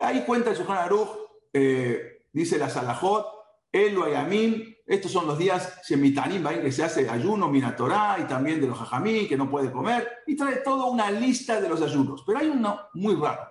[0.00, 1.08] Ahí cuenta el Shulchan Aruch,
[1.52, 3.26] eh, dice la Salahot,
[3.70, 8.66] el Yamin, estos son los días Shemitanim, que se hace ayuno, Minatorá, y también de
[8.66, 12.22] los Jajamí, que no puede comer, y trae toda una lista de los ayunos.
[12.26, 13.48] Pero hay uno muy raro.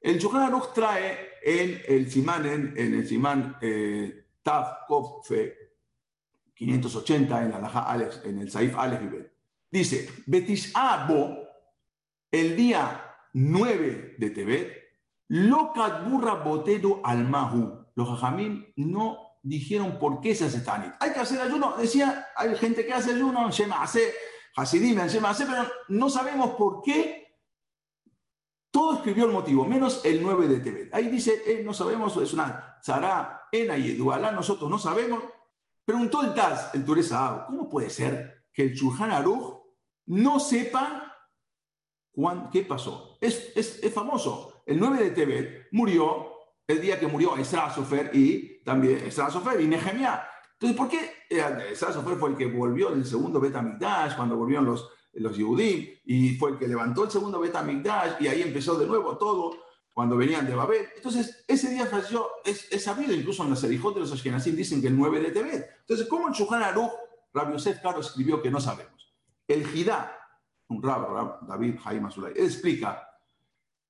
[0.00, 5.54] El Shulchan Aruch trae en el Simán, en, el Simán eh, Tav Fe
[6.54, 9.02] 580 en, la, en el Saif Alex
[9.70, 11.36] Dice, Betis Abo,
[12.30, 14.72] el día 9 de Tebet,
[15.28, 17.84] Locat burra botedo al mahu.
[17.94, 20.94] Los hajamim no dijeron por qué se hace tanit.
[21.00, 21.76] Hay que hacer ayuno.
[21.76, 24.14] Decía, hay gente que hace ayuno, Shema hace,
[24.56, 27.17] Hasidim, Shema hace, pero no sabemos por qué.
[28.78, 30.94] Todo escribió el motivo, menos el 9 de Tebet.
[30.94, 35.20] Ahí dice, eh, no sabemos, es una Zara, Ena y Edualá, nosotros no sabemos.
[35.84, 39.64] Preguntó el Taz, el Turesa ¿cómo puede ser que el Shulchan Aruch
[40.06, 41.12] no sepa
[42.52, 43.18] qué pasó?
[43.20, 44.62] Es, es, es famoso.
[44.64, 46.28] El 9 de Tebet murió
[46.64, 49.28] el día que murió Esra Sofer y también Esra
[49.60, 50.22] y Nehemiah.
[50.52, 54.88] Entonces, ¿por qué Esra Sofer fue el que volvió del segundo Betamigdash, cuando volvieron los,
[55.20, 59.16] los Yehudim, y fue el que levantó el segundo Betamigdash, y ahí empezó de nuevo
[59.16, 59.56] todo,
[59.92, 60.86] cuando venían de Babel.
[60.94, 64.86] Entonces, ese día falleció, es, sabido, incluso en los Serijot de los Ashkenazim dicen que
[64.86, 65.70] el 9 de Tebet.
[65.80, 66.92] Entonces, ¿cómo en Shulchan Aruch,
[67.32, 69.12] Rabbi Yosef Caro escribió que no sabemos?
[69.48, 70.16] El Jidá,
[70.68, 73.08] un Rab, David Jaim Azulay, explica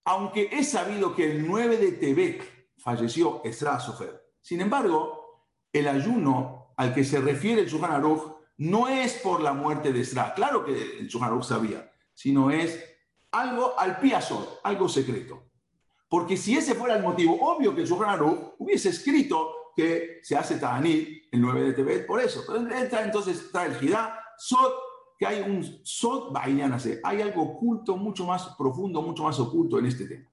[0.09, 4.33] aunque es sabido que el 9 de Tebet falleció Esra Sofer.
[4.41, 9.53] Sin embargo, el ayuno al que se refiere el Shulchan Aruch no es por la
[9.53, 12.79] muerte de Esra, claro que el Aruch sabía, sino es
[13.31, 15.45] algo al piazón, algo secreto.
[16.09, 17.89] Porque si ese fuera el motivo, obvio que el
[18.59, 22.43] hubiese escrito que se hace Ta'anit el 9 de Tebet por eso.
[22.57, 24.75] Entonces, entonces trae el Jidá, Sot
[25.19, 30.07] que hay un Sot hay algo oculto, mucho más profundo, mucho más oculto en este
[30.07, 30.29] tema.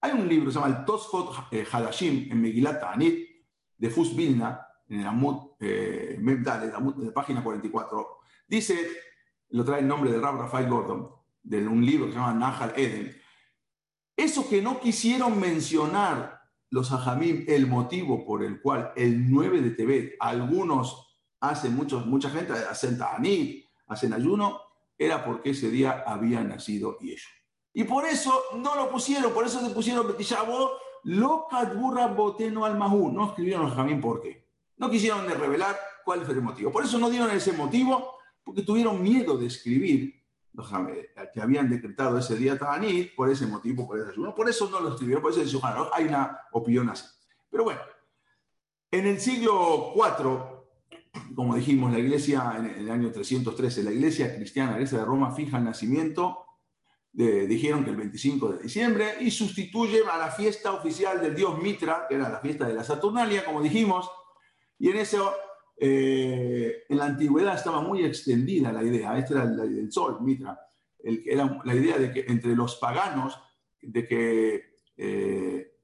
[0.00, 3.28] Hay un libro se llama el Tosfot eh, Hadashim en Megilat Ta'anit,
[3.76, 8.18] de Fus Vilna, en el Amud eh, en la página 44.
[8.48, 8.78] Dice,
[9.50, 11.08] lo trae el nombre de Rab Rafael Gordon,
[11.42, 13.16] de un libro que se llama Nahal Eden.
[14.16, 19.70] Eso que no quisieron mencionar los ajamim, el motivo por el cual el 9 de
[19.70, 24.60] Tebet, algunos hacen, muchos, mucha gente hacen Ta'anit, hacen ayuno,
[24.98, 27.32] era porque ese día había nacido Yeshua.
[27.74, 30.72] Y por eso no lo pusieron, por eso se pusieron Betishabo,
[31.04, 31.46] lo
[31.76, 32.78] burra boteno al.
[32.78, 34.41] No escribieron los jamín por qué.
[34.82, 36.72] No quisieron revelar cuál fue el motivo.
[36.72, 40.20] Por eso no dieron ese motivo, porque tuvieron miedo de escribir
[41.32, 44.34] que habían decretado ese día Tanit, por ese motivo, por ese ayuno.
[44.34, 45.60] Por eso no lo escribieron, por eso
[45.92, 47.06] hay una opinión así.
[47.48, 47.80] Pero bueno,
[48.90, 50.50] en el siglo IV
[51.36, 55.32] como dijimos, la iglesia en el año 313, la iglesia cristiana, la iglesia de Roma,
[55.32, 56.44] fija el nacimiento,
[57.12, 62.06] dijeron que el 25 de diciembre, y sustituye a la fiesta oficial del dios Mitra,
[62.08, 64.10] que era la fiesta de la Saturnalia, como dijimos,
[64.82, 65.32] y en eso,
[65.76, 70.58] eh, en la antigüedad estaba muy extendida la idea, esta era la del sol, Mitra,
[70.98, 73.38] el, era la idea de que entre los paganos,
[73.80, 75.76] de que eh,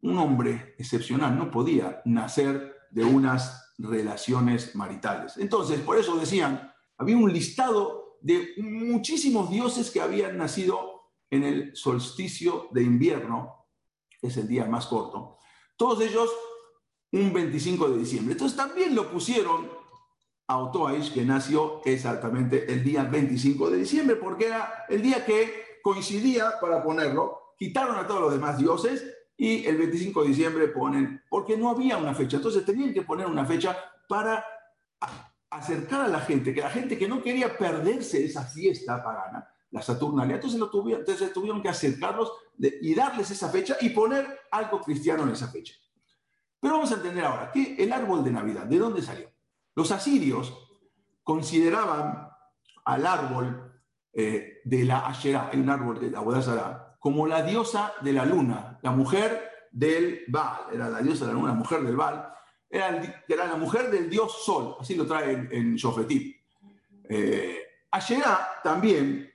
[0.00, 5.36] un hombre excepcional no podía nacer de unas relaciones maritales.
[5.36, 11.76] Entonces, por eso decían, había un listado de muchísimos dioses que habían nacido en el
[11.76, 13.66] solsticio de invierno,
[14.22, 15.36] es el día más corto,
[15.76, 16.30] todos ellos
[17.14, 18.32] un 25 de diciembre.
[18.32, 19.68] Entonces también lo pusieron
[20.48, 25.78] a Otoaish, que nació exactamente el día 25 de diciembre, porque era el día que
[25.82, 27.54] coincidía para ponerlo.
[27.56, 29.04] Quitaron a todos los demás dioses
[29.36, 33.26] y el 25 de diciembre ponen, porque no había una fecha, entonces tenían que poner
[33.26, 33.76] una fecha
[34.08, 34.44] para
[35.50, 39.82] acercar a la gente, que la gente que no quería perderse esa fiesta pagana, la
[39.82, 44.80] Saturnalia, entonces, lo tuvieron, entonces tuvieron que acercarlos y darles esa fecha y poner algo
[44.80, 45.74] cristiano en esa fecha.
[46.64, 49.30] Pero vamos a entender ahora que el árbol de Navidad, ¿de dónde salió?
[49.74, 50.66] Los asirios
[51.22, 52.30] consideraban
[52.86, 53.82] al árbol
[54.14, 58.24] eh, de la Asherah, hay un árbol de la Bodazara, como la diosa de la
[58.24, 62.32] luna, la mujer del Baal, era la diosa de la luna, la mujer del Baal,
[62.70, 66.32] era, era la mujer del dios Sol, así lo trae en, en Shofetim.
[67.10, 67.58] Eh,
[68.62, 69.30] también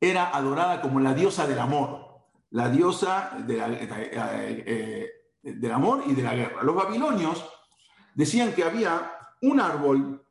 [0.00, 2.08] era adorada como la diosa del amor,
[2.52, 5.10] la diosa eh, eh,
[5.42, 6.62] del amor y de la guerra.
[6.62, 7.44] Los babilonios
[8.14, 9.12] decían que había
[9.42, 10.24] un árbol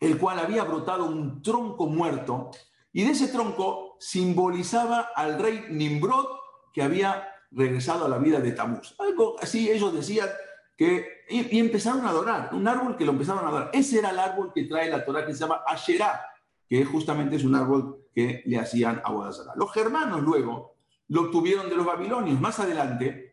[0.00, 2.50] el cual había brotado un tronco muerto
[2.92, 6.26] y de ese tronco simbolizaba al rey Nimrod
[6.72, 8.94] que había regresado a la vida de Tamuz.
[8.98, 10.28] Algo así ellos decían
[10.76, 11.18] que...
[11.30, 13.70] Y, empezaron a adorar, un árbol que lo empezaron a adorar.
[13.72, 16.20] Ese era el árbol que trae la Torah que se llama Asherah,
[16.66, 19.52] que justamente es un árbol que le hacían a Bodazara.
[19.56, 20.76] Los germanos luego
[21.08, 22.40] lo obtuvieron de los babilonios.
[22.40, 23.27] Más adelante,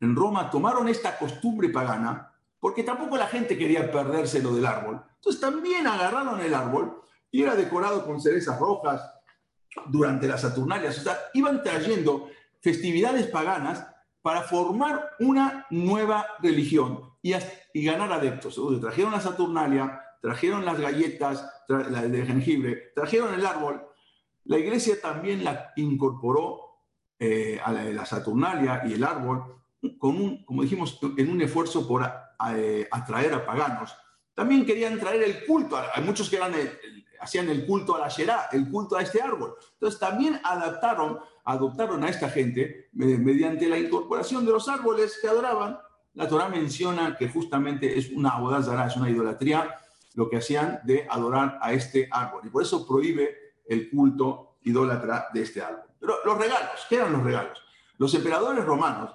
[0.00, 5.02] en Roma tomaron esta costumbre pagana porque tampoco la gente quería perderse lo del árbol.
[5.16, 9.02] Entonces también agarraron el árbol y era decorado con cerezas rojas
[9.86, 10.98] durante las Saturnalias.
[10.98, 12.28] O sea, iban trayendo
[12.60, 13.86] festividades paganas
[14.22, 17.08] para formar una nueva religión.
[17.22, 18.60] y, ganar adeptos.
[18.80, 23.86] trajeron la Saturnalia, trajeron las galletas de jengibre, trajeron el árbol.
[24.44, 26.70] La iglesia también la incorporó
[27.18, 29.59] eh, a la, Saturnalia y el árbol
[29.98, 32.08] con un, como dijimos, en un esfuerzo por
[32.54, 33.94] eh, atraer a paganos.
[34.34, 36.54] También querían traer el culto, hay muchos que eran
[37.20, 39.54] hacían el culto a la Sherá, el culto a este árbol.
[39.74, 45.78] Entonces también adaptaron, adoptaron a esta gente mediante la incorporación de los árboles que adoraban.
[46.14, 49.76] La Torah menciona que justamente es una abodazara, es una idolatría,
[50.14, 52.42] lo que hacían de adorar a este árbol.
[52.44, 53.36] Y por eso prohíbe
[53.68, 55.84] el culto idólatra de este árbol.
[56.00, 57.62] Pero los regalos, ¿qué eran los regalos?
[57.98, 59.12] Los emperadores romanos,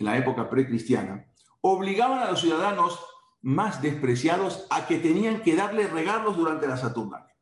[0.00, 1.26] en la época precristiana,
[1.60, 2.98] obligaban a los ciudadanos
[3.42, 7.34] más despreciados a que tenían que darle regalos durante la Saturnalia.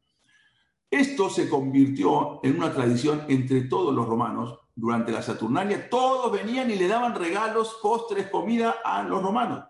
[0.91, 5.89] Esto se convirtió en una tradición entre todos los romanos durante la Saturnalia.
[5.89, 9.65] Todos venían y le daban regalos, postres, comida a los romanos.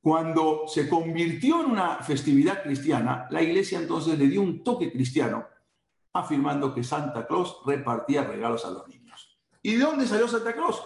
[0.00, 5.44] Cuando se convirtió en una festividad cristiana, la iglesia entonces le dio un toque cristiano,
[6.12, 9.38] afirmando que Santa Claus repartía regalos a los niños.
[9.60, 10.80] ¿Y de dónde salió Santa Claus?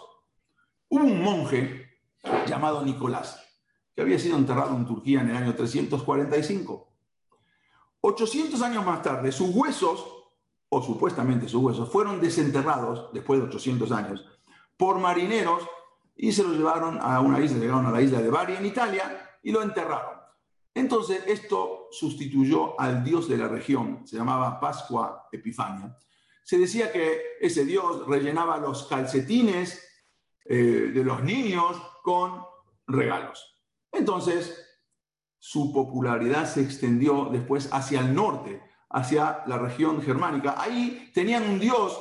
[0.94, 1.88] Hubo un monje
[2.46, 3.42] llamado Nicolás,
[3.96, 6.92] que había sido enterrado en Turquía en el año 345
[8.02, 10.04] 800 años más tarde, sus huesos,
[10.68, 14.26] o supuestamente sus huesos, fueron desenterrados, después de 800 años,
[14.76, 15.66] por marineros
[16.14, 19.38] y se los llevaron a una isla, llegaron a la isla de Bari en Italia
[19.42, 20.20] y lo enterraron.
[20.74, 25.96] Entonces, esto sustituyó al dios de la región, se llamaba Pascua Epifania.
[26.42, 29.88] Se decía que ese dios rellenaba los calcetines
[30.44, 32.44] eh, de los niños con
[32.86, 33.60] regalos.
[33.92, 34.58] Entonces,
[35.38, 40.54] su popularidad se extendió después hacia el norte, hacia la región germánica.
[40.56, 42.00] Ahí tenían un dios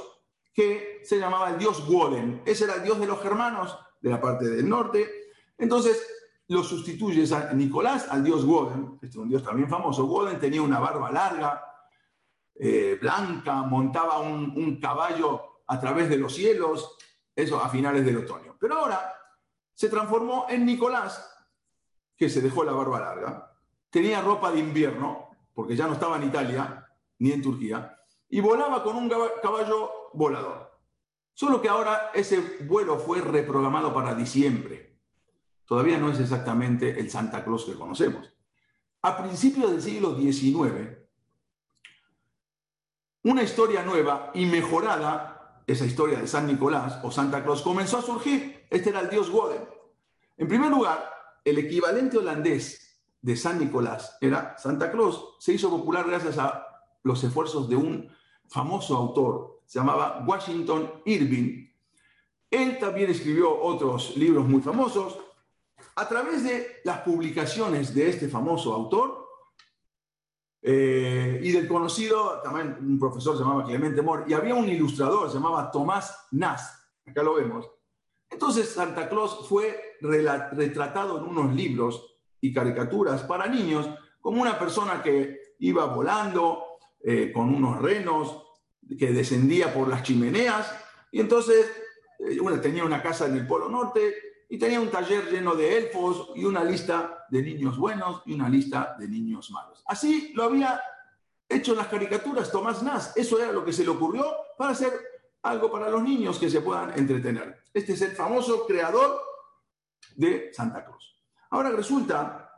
[0.53, 2.41] que se llamaba el dios Woden.
[2.45, 5.09] Ese era el dios de los germanos de la parte del norte.
[5.57, 6.05] Entonces
[6.47, 8.93] lo sustituye a Nicolás al dios Woden.
[8.95, 10.05] Este es un dios también famoso.
[10.05, 11.63] Woden tenía una barba larga,
[12.55, 16.97] eh, blanca, montaba un, un caballo a través de los cielos,
[17.41, 18.55] eso a finales del otoño.
[18.59, 19.13] Pero ahora
[19.73, 21.27] se transformó en Nicolás,
[22.15, 23.51] que se dejó la barba larga,
[23.89, 26.87] tenía ropa de invierno, porque ya no estaba en Italia
[27.19, 27.97] ni en Turquía,
[28.29, 30.79] y volaba con un caballo volador.
[31.33, 34.99] Solo que ahora ese vuelo fue reprogramado para diciembre.
[35.65, 38.31] Todavía no es exactamente el Santa Claus que conocemos.
[39.01, 40.97] A principios del siglo XIX,
[43.23, 48.01] una historia nueva y mejorada, esa historia de San Nicolás o Santa Claus, comenzó a
[48.01, 48.65] surgir.
[48.69, 49.67] Este era el dios Woden.
[50.37, 51.11] En primer lugar,
[51.43, 55.35] el equivalente holandés de San Nicolás era Santa Claus.
[55.39, 56.65] Se hizo popular gracias a
[57.03, 58.09] los esfuerzos de un
[58.47, 61.69] famoso autor, se llamaba Washington Irving.
[62.49, 65.17] Él también escribió otros libros muy famosos.
[65.95, 69.20] A través de las publicaciones de este famoso autor
[70.61, 75.29] eh, y del conocido, también un profesor se llamaba Clemente Moore, y había un ilustrador,
[75.29, 77.69] se llamaba Tomás Nass, acá lo vemos.
[78.29, 83.89] Entonces Santa Claus fue retratado en unos libros y caricaturas para niños
[84.19, 86.63] como una persona que iba volando
[87.03, 88.43] eh, con unos renos,
[88.97, 90.71] que descendía por las chimeneas,
[91.11, 91.71] y entonces
[92.19, 96.31] eh, tenía una casa en el Polo Norte y tenía un taller lleno de elfos
[96.35, 99.81] y una lista de niños buenos y una lista de niños malos.
[99.87, 100.81] Así lo había
[101.47, 103.13] hecho en las caricaturas Tomás Nass.
[103.15, 104.25] Eso era lo que se le ocurrió
[104.57, 104.91] para hacer
[105.43, 107.63] algo para los niños que se puedan entretener.
[107.73, 109.21] Este es el famoso creador
[110.17, 111.15] de Santa Cruz.
[111.49, 112.51] Ahora resulta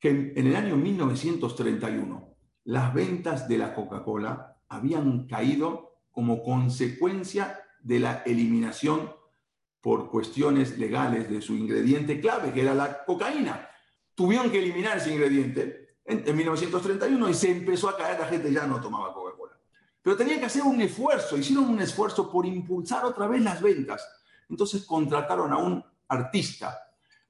[0.00, 2.34] que en el año 1931
[2.64, 9.17] las ventas de la Coca-Cola habían caído como consecuencia de la eliminación
[9.88, 13.70] por cuestiones legales de su ingrediente clave, que era la cocaína.
[14.14, 18.66] Tuvieron que eliminar ese ingrediente en, 1931 y se empezó a caer, la gente ya
[18.66, 19.54] no tomaba Coca-Cola.
[20.02, 24.06] Pero tenía que hacer un esfuerzo, hicieron un esfuerzo por impulsar otra vez las ventas.
[24.50, 26.78] Entonces contrataron a un artista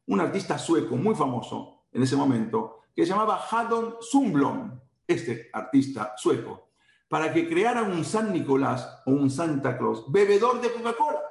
[0.09, 6.15] un artista sueco muy famoso en ese momento, que se llamaba Haddon Sundblom, este artista
[6.17, 6.71] sueco,
[7.07, 11.28] para que creara un San Nicolás o un Santa Claus bebedor de Coca-Cola,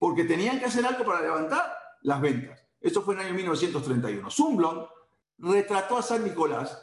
[0.00, 1.72] porque tenían que hacer algo para levantar
[2.02, 2.66] las ventas.
[2.80, 4.28] Esto fue en el año 1931.
[4.28, 4.84] Sundblom
[5.38, 6.76] retrató a San Nicolás.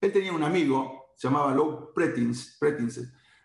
[0.00, 3.00] Él tenía un amigo, se llamaba Lou Pretins, Pretins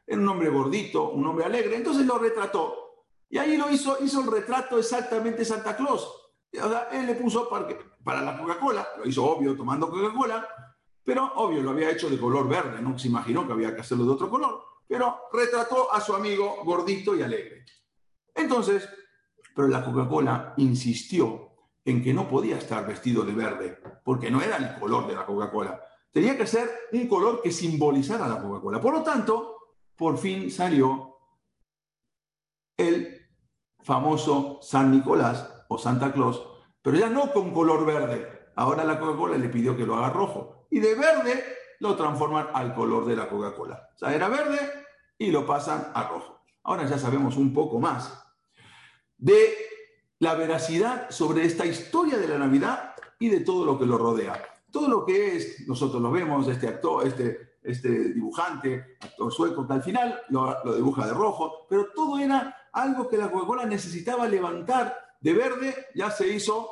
[0.06, 3.08] era un hombre gordito, un hombre alegre, entonces lo retrató.
[3.28, 6.08] Y ahí lo hizo, hizo el retrato exactamente Santa Claus
[6.92, 10.48] él le puso para, la Coca-Cola, lo hizo obvio tomando Coca-Cola,
[11.04, 14.06] pero obvio lo había hecho de color verde, no se imaginó que había que hacerlo
[14.06, 17.66] de otro color, pero retrató a su amigo gordito y alegre.
[18.34, 18.88] Entonces,
[19.56, 21.54] pero la Coca-Cola insistió
[21.86, 25.26] en que no podía estar vestido de verde, porque no era el color de la
[25.26, 25.82] Coca-Cola.
[26.12, 28.82] Tenía que ser un color que simbolizara la Coca-Cola.
[28.82, 29.58] Por lo tanto,
[29.96, 31.16] por fin salió
[32.76, 33.30] el
[33.82, 36.46] famoso San Nicolás o Santa Claus,
[36.82, 38.52] pero ya no con color verde.
[38.58, 40.68] Ahora la Coca-Cola le pidió que lo haga rojo.
[40.70, 41.44] Y de verde
[41.80, 43.90] lo transforman al color de la Coca-Cola.
[43.96, 44.60] O sea, era verde
[45.18, 46.42] y lo pasan a rojo.
[46.64, 48.25] Ahora ya sabemos un poco más
[49.26, 49.56] de
[50.20, 54.40] la veracidad sobre esta historia de la Navidad y de todo lo que lo rodea.
[54.72, 59.74] Todo lo que es, nosotros lo vemos, este actor, este, este dibujante, actor sueco, que
[59.74, 64.28] al final lo, lo dibuja de rojo, pero todo era algo que la Coca-Cola necesitaba
[64.28, 66.70] levantar de verde, ya se hizo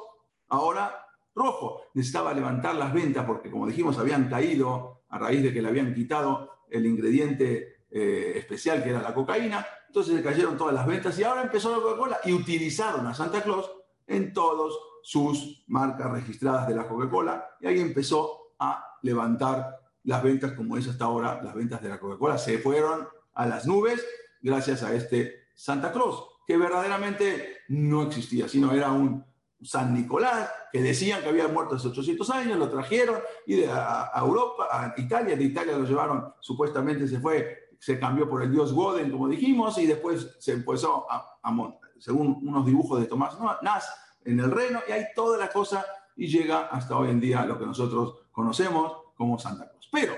[0.49, 1.85] ahora rojo.
[1.95, 5.95] Necesitaba levantar las ventas porque, como dijimos, habían caído a raíz de que le habían
[5.95, 9.65] quitado el ingrediente eh, especial que era la cocaína.
[9.93, 13.43] Entonces se cayeron todas las ventas y ahora empezó la Coca-Cola y utilizaron a Santa
[13.43, 13.69] Claus
[14.07, 14.73] en todas
[15.03, 20.87] sus marcas registradas de la Coca-Cola y ahí empezó a levantar las ventas como es
[20.87, 22.39] hasta ahora, las ventas de la Coca-Cola.
[22.39, 24.03] Se fueron a las nubes
[24.41, 29.23] gracias a este Santa Claus, que verdaderamente no existía, sino era un
[29.61, 34.11] San Nicolás, que decían que había muerto hace 800 años, lo trajeron y de, a,
[34.15, 38.71] Europa, a Italia, de Italia lo llevaron, supuestamente se fue, se cambió por el dios
[38.71, 41.39] Goden, como dijimos, y después se empezó a,
[41.99, 43.89] según unos dibujos de Tomás Nas,
[44.23, 47.59] en el reino, y hay toda la cosa, y llega hasta hoy en día lo
[47.59, 49.89] que nosotros conocemos como Santa Cruz.
[49.91, 50.13] Pero,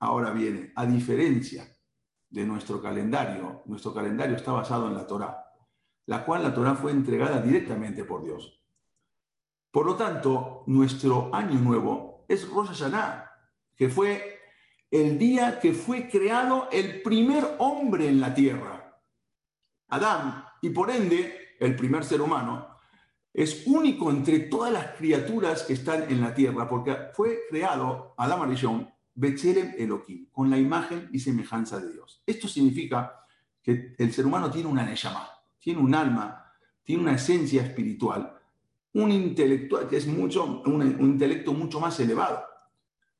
[0.00, 1.66] ahora viene, a diferencia
[2.28, 5.44] de nuestro calendario, nuestro calendario está basado en la Torá
[6.06, 8.60] la cual la Torah fue entregada directamente por Dios.
[9.70, 13.30] Por lo tanto, nuestro año nuevo es Rosh Hashanah,
[13.74, 14.33] que fue
[14.94, 19.00] el día que fue creado el primer hombre en la tierra,
[19.88, 22.68] Adán, y por ende el primer ser humano,
[23.32, 28.42] es único entre todas las criaturas que están en la tierra, porque fue creado Adán
[28.42, 32.22] Arishon, Betzelem Elohim, con la imagen y semejanza de Dios.
[32.24, 33.26] Esto significa
[33.60, 35.28] que el ser humano tiene una Neshama,
[35.58, 36.52] tiene un alma,
[36.84, 38.32] tiene una esencia espiritual,
[38.92, 42.44] un intelectual que es mucho, un, intelecto mucho más elevado.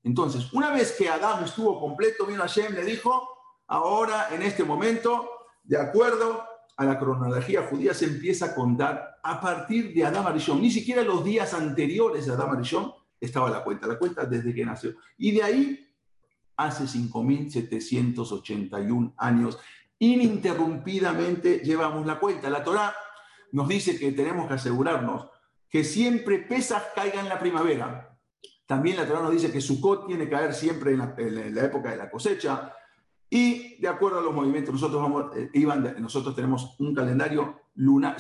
[0.05, 3.27] Entonces, una vez que Adán estuvo completo, vino Hashem, le dijo,
[3.67, 5.31] ahora en este momento,
[5.63, 6.45] de acuerdo
[6.77, 10.61] a la cronología judía, se empieza a contar a partir de Adán Arishon.
[10.61, 14.67] Ni siquiera los días anteriores de Adán Arishon estaba la cuenta, la cuenta desde que
[14.67, 14.95] nació.
[15.17, 15.89] Y de ahí,
[16.57, 19.59] hace 5.781 años,
[19.99, 22.51] ininterrumpidamente llevamos la cuenta.
[22.51, 22.95] La Torá
[23.53, 25.29] nos dice que tenemos que asegurarnos
[25.71, 28.14] que siempre pesas caiga en la primavera.
[28.67, 31.97] También la Torá nos dice que Sukkot tiene que caer siempre en la, época de
[31.97, 32.73] la cosecha.
[33.29, 35.51] Y de acuerdo a los movimientos, nosotros, vamos, eh,
[35.99, 38.17] nosotros tenemos un calendario lunar,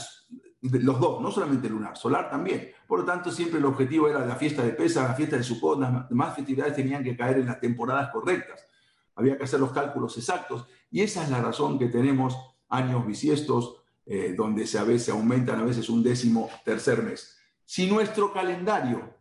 [0.61, 2.70] los dos, no solamente lunar, solar también.
[2.86, 5.80] Por lo tanto, siempre el objetivo era la fiesta de Pesach, la fiesta de Sukkot,
[5.80, 8.66] las demás festividades tenían que caer en las temporadas correctas.
[9.14, 10.66] Había que hacer los cálculos exactos.
[10.90, 12.36] Y esa es la razón que tenemos
[12.68, 13.76] años bisiestos,
[14.07, 17.38] eh, donde se a veces aumentan a veces un décimo tercer mes.
[17.64, 19.13] Si nuestro calendario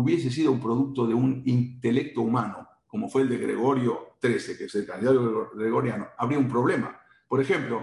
[0.00, 4.64] hubiese sido un producto de un intelecto humano, como fue el de Gregorio XIII, que
[4.64, 7.00] es el calendario gregoriano, habría un problema.
[7.28, 7.82] Por ejemplo,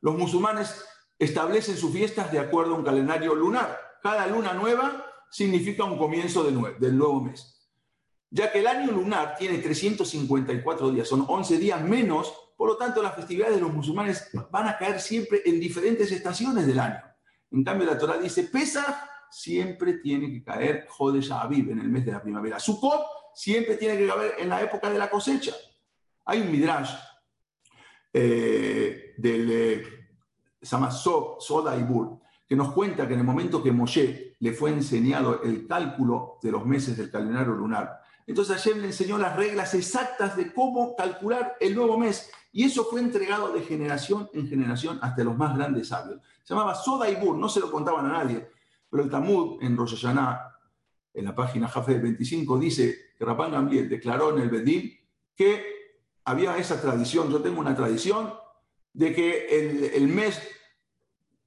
[0.00, 0.84] los musulmanes
[1.18, 3.78] establecen sus fiestas de acuerdo a un calendario lunar.
[4.02, 7.58] Cada luna nueva significa un comienzo del nuevo mes.
[8.30, 12.32] Ya que el año lunar tiene 354 días, son 11 días menos
[12.62, 16.64] por lo tanto, las festividades de los musulmanes van a caer siempre en diferentes estaciones
[16.64, 17.02] del año.
[17.50, 22.04] En cambio, la Torah dice, Pesa siempre tiene que caer Jodesh Aviv, en el mes
[22.04, 22.60] de la primavera.
[22.60, 23.02] Sukkot
[23.34, 25.54] siempre tiene que caer en la época de la cosecha.
[26.26, 26.94] Hay un midrash
[28.12, 29.84] eh, del eh,
[30.60, 35.66] Soda Ibur, que nos cuenta que en el momento que Moshe le fue enseñado el
[35.66, 40.52] cálculo de los meses del calendario lunar, entonces Hashem le enseñó las reglas exactas de
[40.52, 45.36] cómo calcular el nuevo mes y eso fue entregado de generación en generación hasta los
[45.36, 46.20] más grandes sabios.
[46.44, 48.48] Se llamaba Soda y Bur, no se lo contaban a nadie,
[48.92, 50.54] pero el Talmud en Rosh Hashanah,
[51.14, 54.94] en la página Jafe 25, dice que Rapán Gamliel declaró en el Bedín
[55.34, 55.64] que
[56.26, 58.34] había esa tradición, yo tengo una tradición
[58.92, 59.46] de que
[59.96, 60.42] el, mes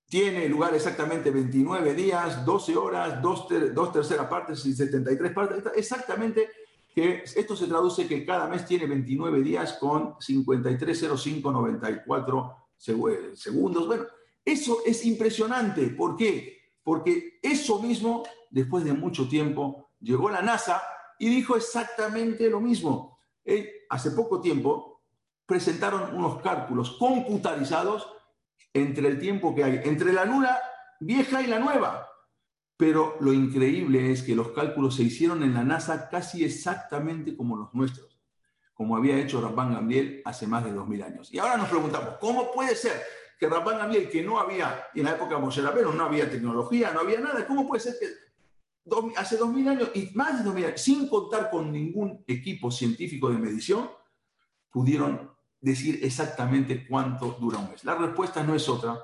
[0.07, 6.49] tiene lugar exactamente 29 días, 12 horas, dos, dos terceras partes y 73 partes, exactamente
[6.95, 12.55] que esto se traduce que cada mes tiene 29 días con 530594
[13.35, 13.85] segundos.
[13.85, 14.05] Bueno,
[14.43, 15.89] eso es impresionante.
[15.89, 16.64] ¿Por qué?
[16.85, 20.83] Porque eso mismo, después de mucho tiempo, llegó la NASA
[21.17, 23.17] y dijo exactamente lo mismo.
[23.43, 25.01] Eh, hace poco tiempo
[25.47, 28.07] presentaron unos cálculos computarizados
[28.71, 30.59] entre el tiempo que hay entre la luna
[30.99, 32.07] vieja y la nueva.
[32.77, 37.55] pero lo increíble es que los cálculos se hicieron en la NASA casi exactamente como
[37.55, 38.19] los nuestros,
[38.73, 41.33] como había hecho Rabban Gamliel hace más de 2000 años.
[41.33, 43.01] Y ahora nos preguntamos, ¿cómo puede ser
[43.47, 46.91] que Rabban Gamliel, que no había, en la época de Moshe Rabbeinu, no había tecnología,
[46.91, 48.07] no había nada, ¿cómo puede ser que
[49.17, 53.37] hace 2000 años y más de 2000 años, sin contar con ningún equipo científico de
[53.37, 53.89] medición,
[54.69, 57.83] pudieron decir exactamente cuánto dura un mes?
[57.83, 58.99] La respuesta no es otra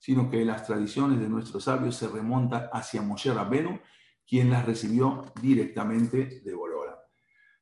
[0.00, 3.78] sino que las tradiciones de nuestros sabios se remontan hacia Moshe Rabbenu,
[4.26, 6.98] quien las recibió directamente de Boreola.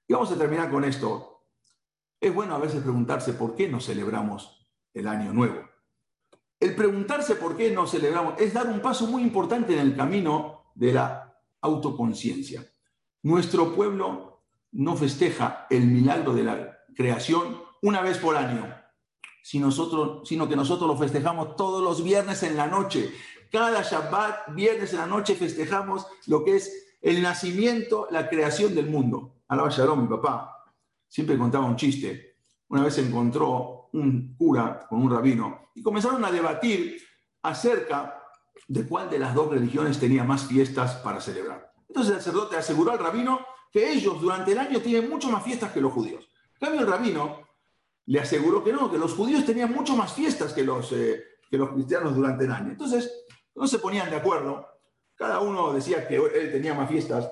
[0.07, 1.43] Y vamos a terminar con esto.
[2.21, 5.68] Es bueno a veces preguntarse por qué no celebramos el año nuevo.
[6.61, 10.73] El preguntarse por qué no celebramos es dar un paso muy importante en el camino
[10.75, 12.65] de la autoconciencia.
[13.23, 14.43] Nuestro pueblo
[14.73, 18.75] no festeja el milagro de la creación una vez por año,
[19.43, 23.13] sino que nosotros lo festejamos todos los viernes en la noche.
[23.53, 28.91] Cada Shabbat, viernes en la noche, festejamos lo que es el nacimiento, la creación del
[28.91, 29.37] mundo.
[29.47, 30.65] Alaba Shalom, mi papá,
[31.07, 32.37] siempre contaba un chiste.
[32.69, 37.01] Una vez encontró un cura con un rabino y comenzaron a debatir
[37.43, 38.23] acerca
[38.67, 41.73] de cuál de las dos religiones tenía más fiestas para celebrar.
[41.89, 43.41] Entonces el sacerdote aseguró al rabino
[43.73, 46.29] que ellos durante el año tienen mucho más fiestas que los judíos.
[46.55, 47.49] En cambio, el rabino
[48.07, 51.59] le aseguró que no, que los judíos tenían mucho más fiestas que los, eh, que
[51.59, 52.71] los cristianos durante el año.
[52.71, 54.67] Entonces, no se ponían de acuerdo.
[55.15, 57.31] Cada uno decía que él tenía más fiestas.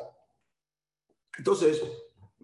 [1.39, 1.83] Entonces,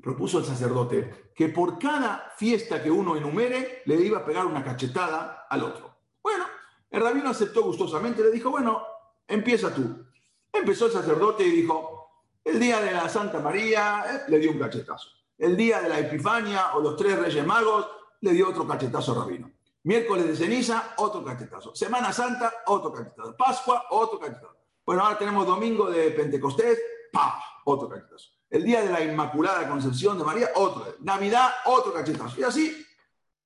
[0.00, 4.64] propuso el sacerdote que por cada fiesta que uno enumere, le iba a pegar una
[4.64, 5.94] cachetada al otro.
[6.22, 6.44] Bueno,
[6.90, 8.82] el rabino aceptó gustosamente, le dijo, bueno,
[9.26, 10.04] empieza tú.
[10.52, 12.02] Empezó el sacerdote y dijo,
[12.44, 15.08] el día de la Santa María, eh, le dio un cachetazo.
[15.38, 17.86] El día de la Epifania o los tres Reyes Magos,
[18.20, 19.50] le dio otro cachetazo a Rabino.
[19.84, 21.74] Miércoles de ceniza, otro cachetazo.
[21.74, 23.36] Semana Santa, otro cachetazo.
[23.36, 24.56] Pascua, otro cachetazo.
[24.84, 26.80] Bueno, ahora tenemos domingo de Pentecostés,
[27.12, 27.42] ¡pa!
[27.64, 28.31] Otro cachetazo.
[28.52, 30.96] El día de la Inmaculada Concepción de María, otro.
[31.00, 32.38] Navidad, otro cachetazo.
[32.38, 32.86] Y así,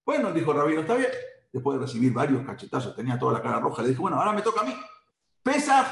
[0.04, 1.10] bueno, dijo Rabino, está bien.
[1.52, 4.42] Después de recibir varios cachetazos, tenía toda la cara roja, le dije, bueno, ahora me
[4.42, 4.76] toca a mí.
[5.44, 5.86] Pesach,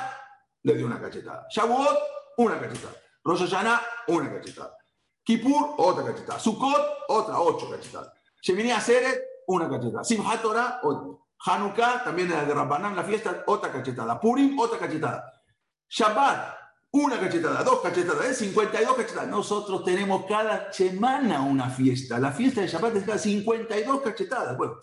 [0.65, 1.47] le dio una cachetada.
[1.49, 1.99] Shavuot,
[2.39, 2.95] una cachetada.
[3.23, 4.77] Rosh Hashanah, una cachetada.
[5.23, 6.41] Kippur, otra cachetada.
[6.41, 8.13] Sukkot, otra, ocho cachetadas.
[8.43, 10.03] Shemini Aseret, una cachetada.
[10.03, 11.21] Simchat Torah, otra.
[11.47, 14.21] Hanukkah, también de Rabbanán, la fiesta, otra cachetada.
[14.21, 15.41] Purim, otra cachetada.
[15.89, 16.64] Shabbat,
[16.95, 18.35] una cachetada, dos cachetadas, ¿eh?
[18.35, 19.29] 52 cachetadas.
[19.29, 22.21] Nosotros tenemos cada semana una fiesta.
[22.21, 24.57] La fiesta de Shabbat es cada 52 cachetadas.
[24.57, 24.75] Bueno,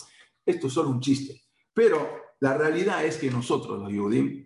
[0.46, 1.42] esto es solo un chiste.
[1.74, 4.46] Pero la realidad es que nosotros, los Yudim,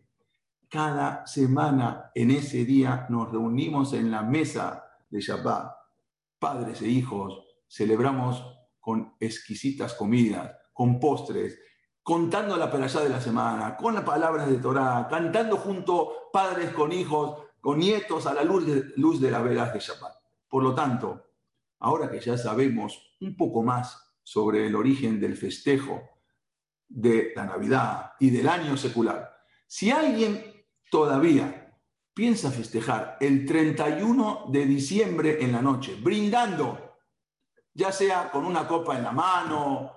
[0.70, 5.72] cada semana en ese día nos reunimos en la mesa de Shabbat,
[6.38, 8.46] padres e hijos, celebramos
[8.80, 11.58] con exquisitas comidas, con postres,
[12.04, 16.92] contando la perashá de la semana, con las palabras de Torah, cantando junto padres con
[16.92, 20.14] hijos, con nietos a la luz de, luz de de Shabbat.
[20.48, 21.32] Por lo tanto,
[21.80, 26.00] ahora que ya sabemos un poco más sobre el origen del festejo
[26.88, 29.36] de la Navidad y del año secular,
[29.66, 31.76] si alguien todavía
[32.14, 37.00] piensa festejar el 31 de diciembre en la noche, brindando
[37.74, 39.92] ya sea con una copa en la mano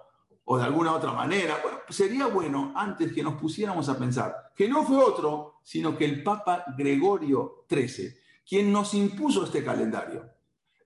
[0.51, 1.61] o de alguna otra manera.
[1.63, 6.07] Bueno, sería bueno antes que nos pusiéramos a pensar que no fue otro, sino que
[6.07, 8.15] el Papa Gregorio XIII,
[8.49, 10.25] quien nos impuso este calendario,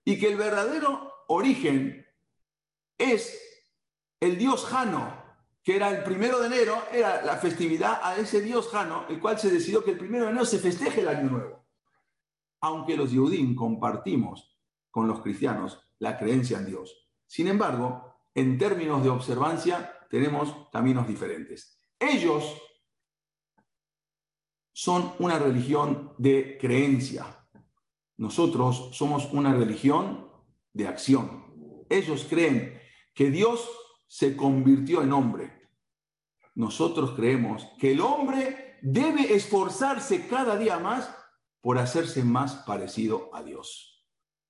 [0.04, 2.04] y que el verdadero origen
[2.98, 3.38] es
[4.18, 5.22] el dios Jano,
[5.62, 9.38] que era el primero de enero, era la festividad a ese dios Jano, el cual
[9.38, 11.64] se decidió que el primero de enero se festeje el año nuevo.
[12.62, 14.58] Aunque los judíos compartimos
[14.90, 17.08] con los cristianos la creencia en Dios.
[17.28, 21.80] Sin embargo, en términos de observancia, tenemos caminos diferentes.
[21.98, 22.60] Ellos
[24.72, 27.26] son una religión de creencia.
[28.16, 30.30] Nosotros somos una religión
[30.72, 31.84] de acción.
[31.88, 32.80] Ellos creen
[33.14, 33.68] que Dios
[34.06, 35.70] se convirtió en hombre.
[36.54, 41.14] Nosotros creemos que el hombre debe esforzarse cada día más
[41.60, 44.06] por hacerse más parecido a Dios.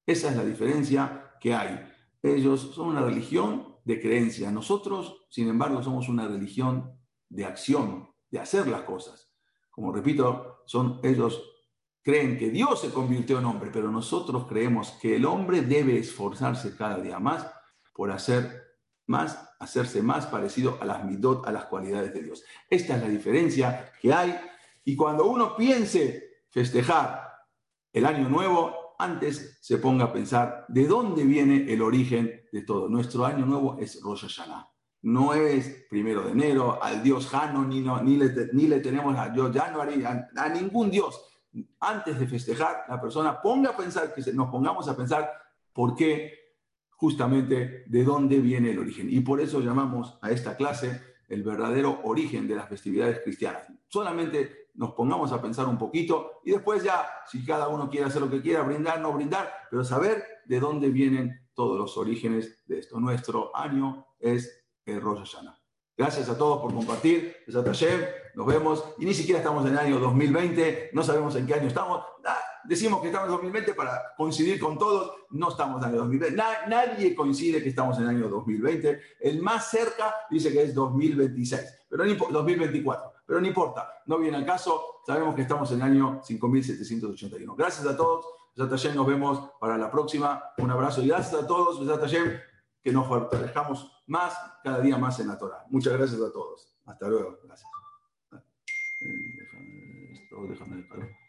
[0.06, 1.88] Esa es la diferencia que hay.
[2.22, 4.50] Ellos son una religión de creencia.
[4.50, 9.32] Nosotros, sin embargo, somos una religión de acción, de hacer las cosas.
[9.70, 11.52] Como repito, son ellos
[12.02, 16.76] creen que Dios se convirtió en hombre, pero nosotros creemos que el hombre debe esforzarse
[16.76, 17.46] cada día más
[17.94, 18.62] por hacer
[19.06, 22.44] más, hacerse más parecido a las midot, a las cualidades de Dios.
[22.68, 24.36] Esta es la diferencia que hay.
[24.84, 27.32] Y cuando uno piense festejar
[27.92, 32.88] el año nuevo, antes se ponga a pensar de dónde viene el origen de todo.
[32.88, 34.68] Nuestro año nuevo es Rosh Hashanah.
[35.02, 39.28] No es primero de enero, al dios Jano, ni, ni, le, ni le tenemos a
[39.30, 41.20] Dios January, a, ningún dios.
[41.80, 45.28] antes de festejar, la persona ponga a pensar, que nos pongamos a pensar
[45.72, 46.32] por qué
[46.90, 49.08] justamente de dónde viene el origen.
[49.10, 53.64] Y por eso llamamos a esta clase el verdadero origen de las festividades cristianas.
[53.88, 58.22] Solamente nos pongamos a pensar un poquito y después ya, si cada uno quiere hacer
[58.22, 62.78] lo que quiera, brindar, no brindar, pero saber de dónde vienen todos los orígenes de
[62.78, 62.98] esto.
[62.98, 65.62] Nuestro año es el Rosh Hashanah.
[65.96, 67.36] Gracias a todos por compartir.
[68.34, 68.82] Nos vemos.
[68.98, 70.90] Y ni siquiera estamos en el año 2020.
[70.94, 72.02] No sabemos en qué año estamos.
[72.64, 75.12] Decimos que estamos en 2020 para coincidir con todos.
[75.30, 76.36] No estamos en el año 2020.
[76.68, 79.00] Nadie coincide que estamos en el año 2020.
[79.20, 81.62] El más cerca dice que es 2026.
[81.90, 83.11] Pero ni, 2024.
[83.32, 84.02] Pero no importa.
[84.04, 85.00] No viene al caso.
[85.06, 87.56] Sabemos que estamos en el año 5781.
[87.56, 88.26] Gracias a todos.
[88.54, 90.52] Nos vemos para la próxima.
[90.58, 91.80] Un abrazo y gracias a todos
[92.82, 95.64] que nos fortalezcamos más, cada día más en la Torah.
[95.70, 96.76] Muchas gracias a todos.
[96.84, 97.38] Hasta luego.
[97.42, 97.70] Gracias.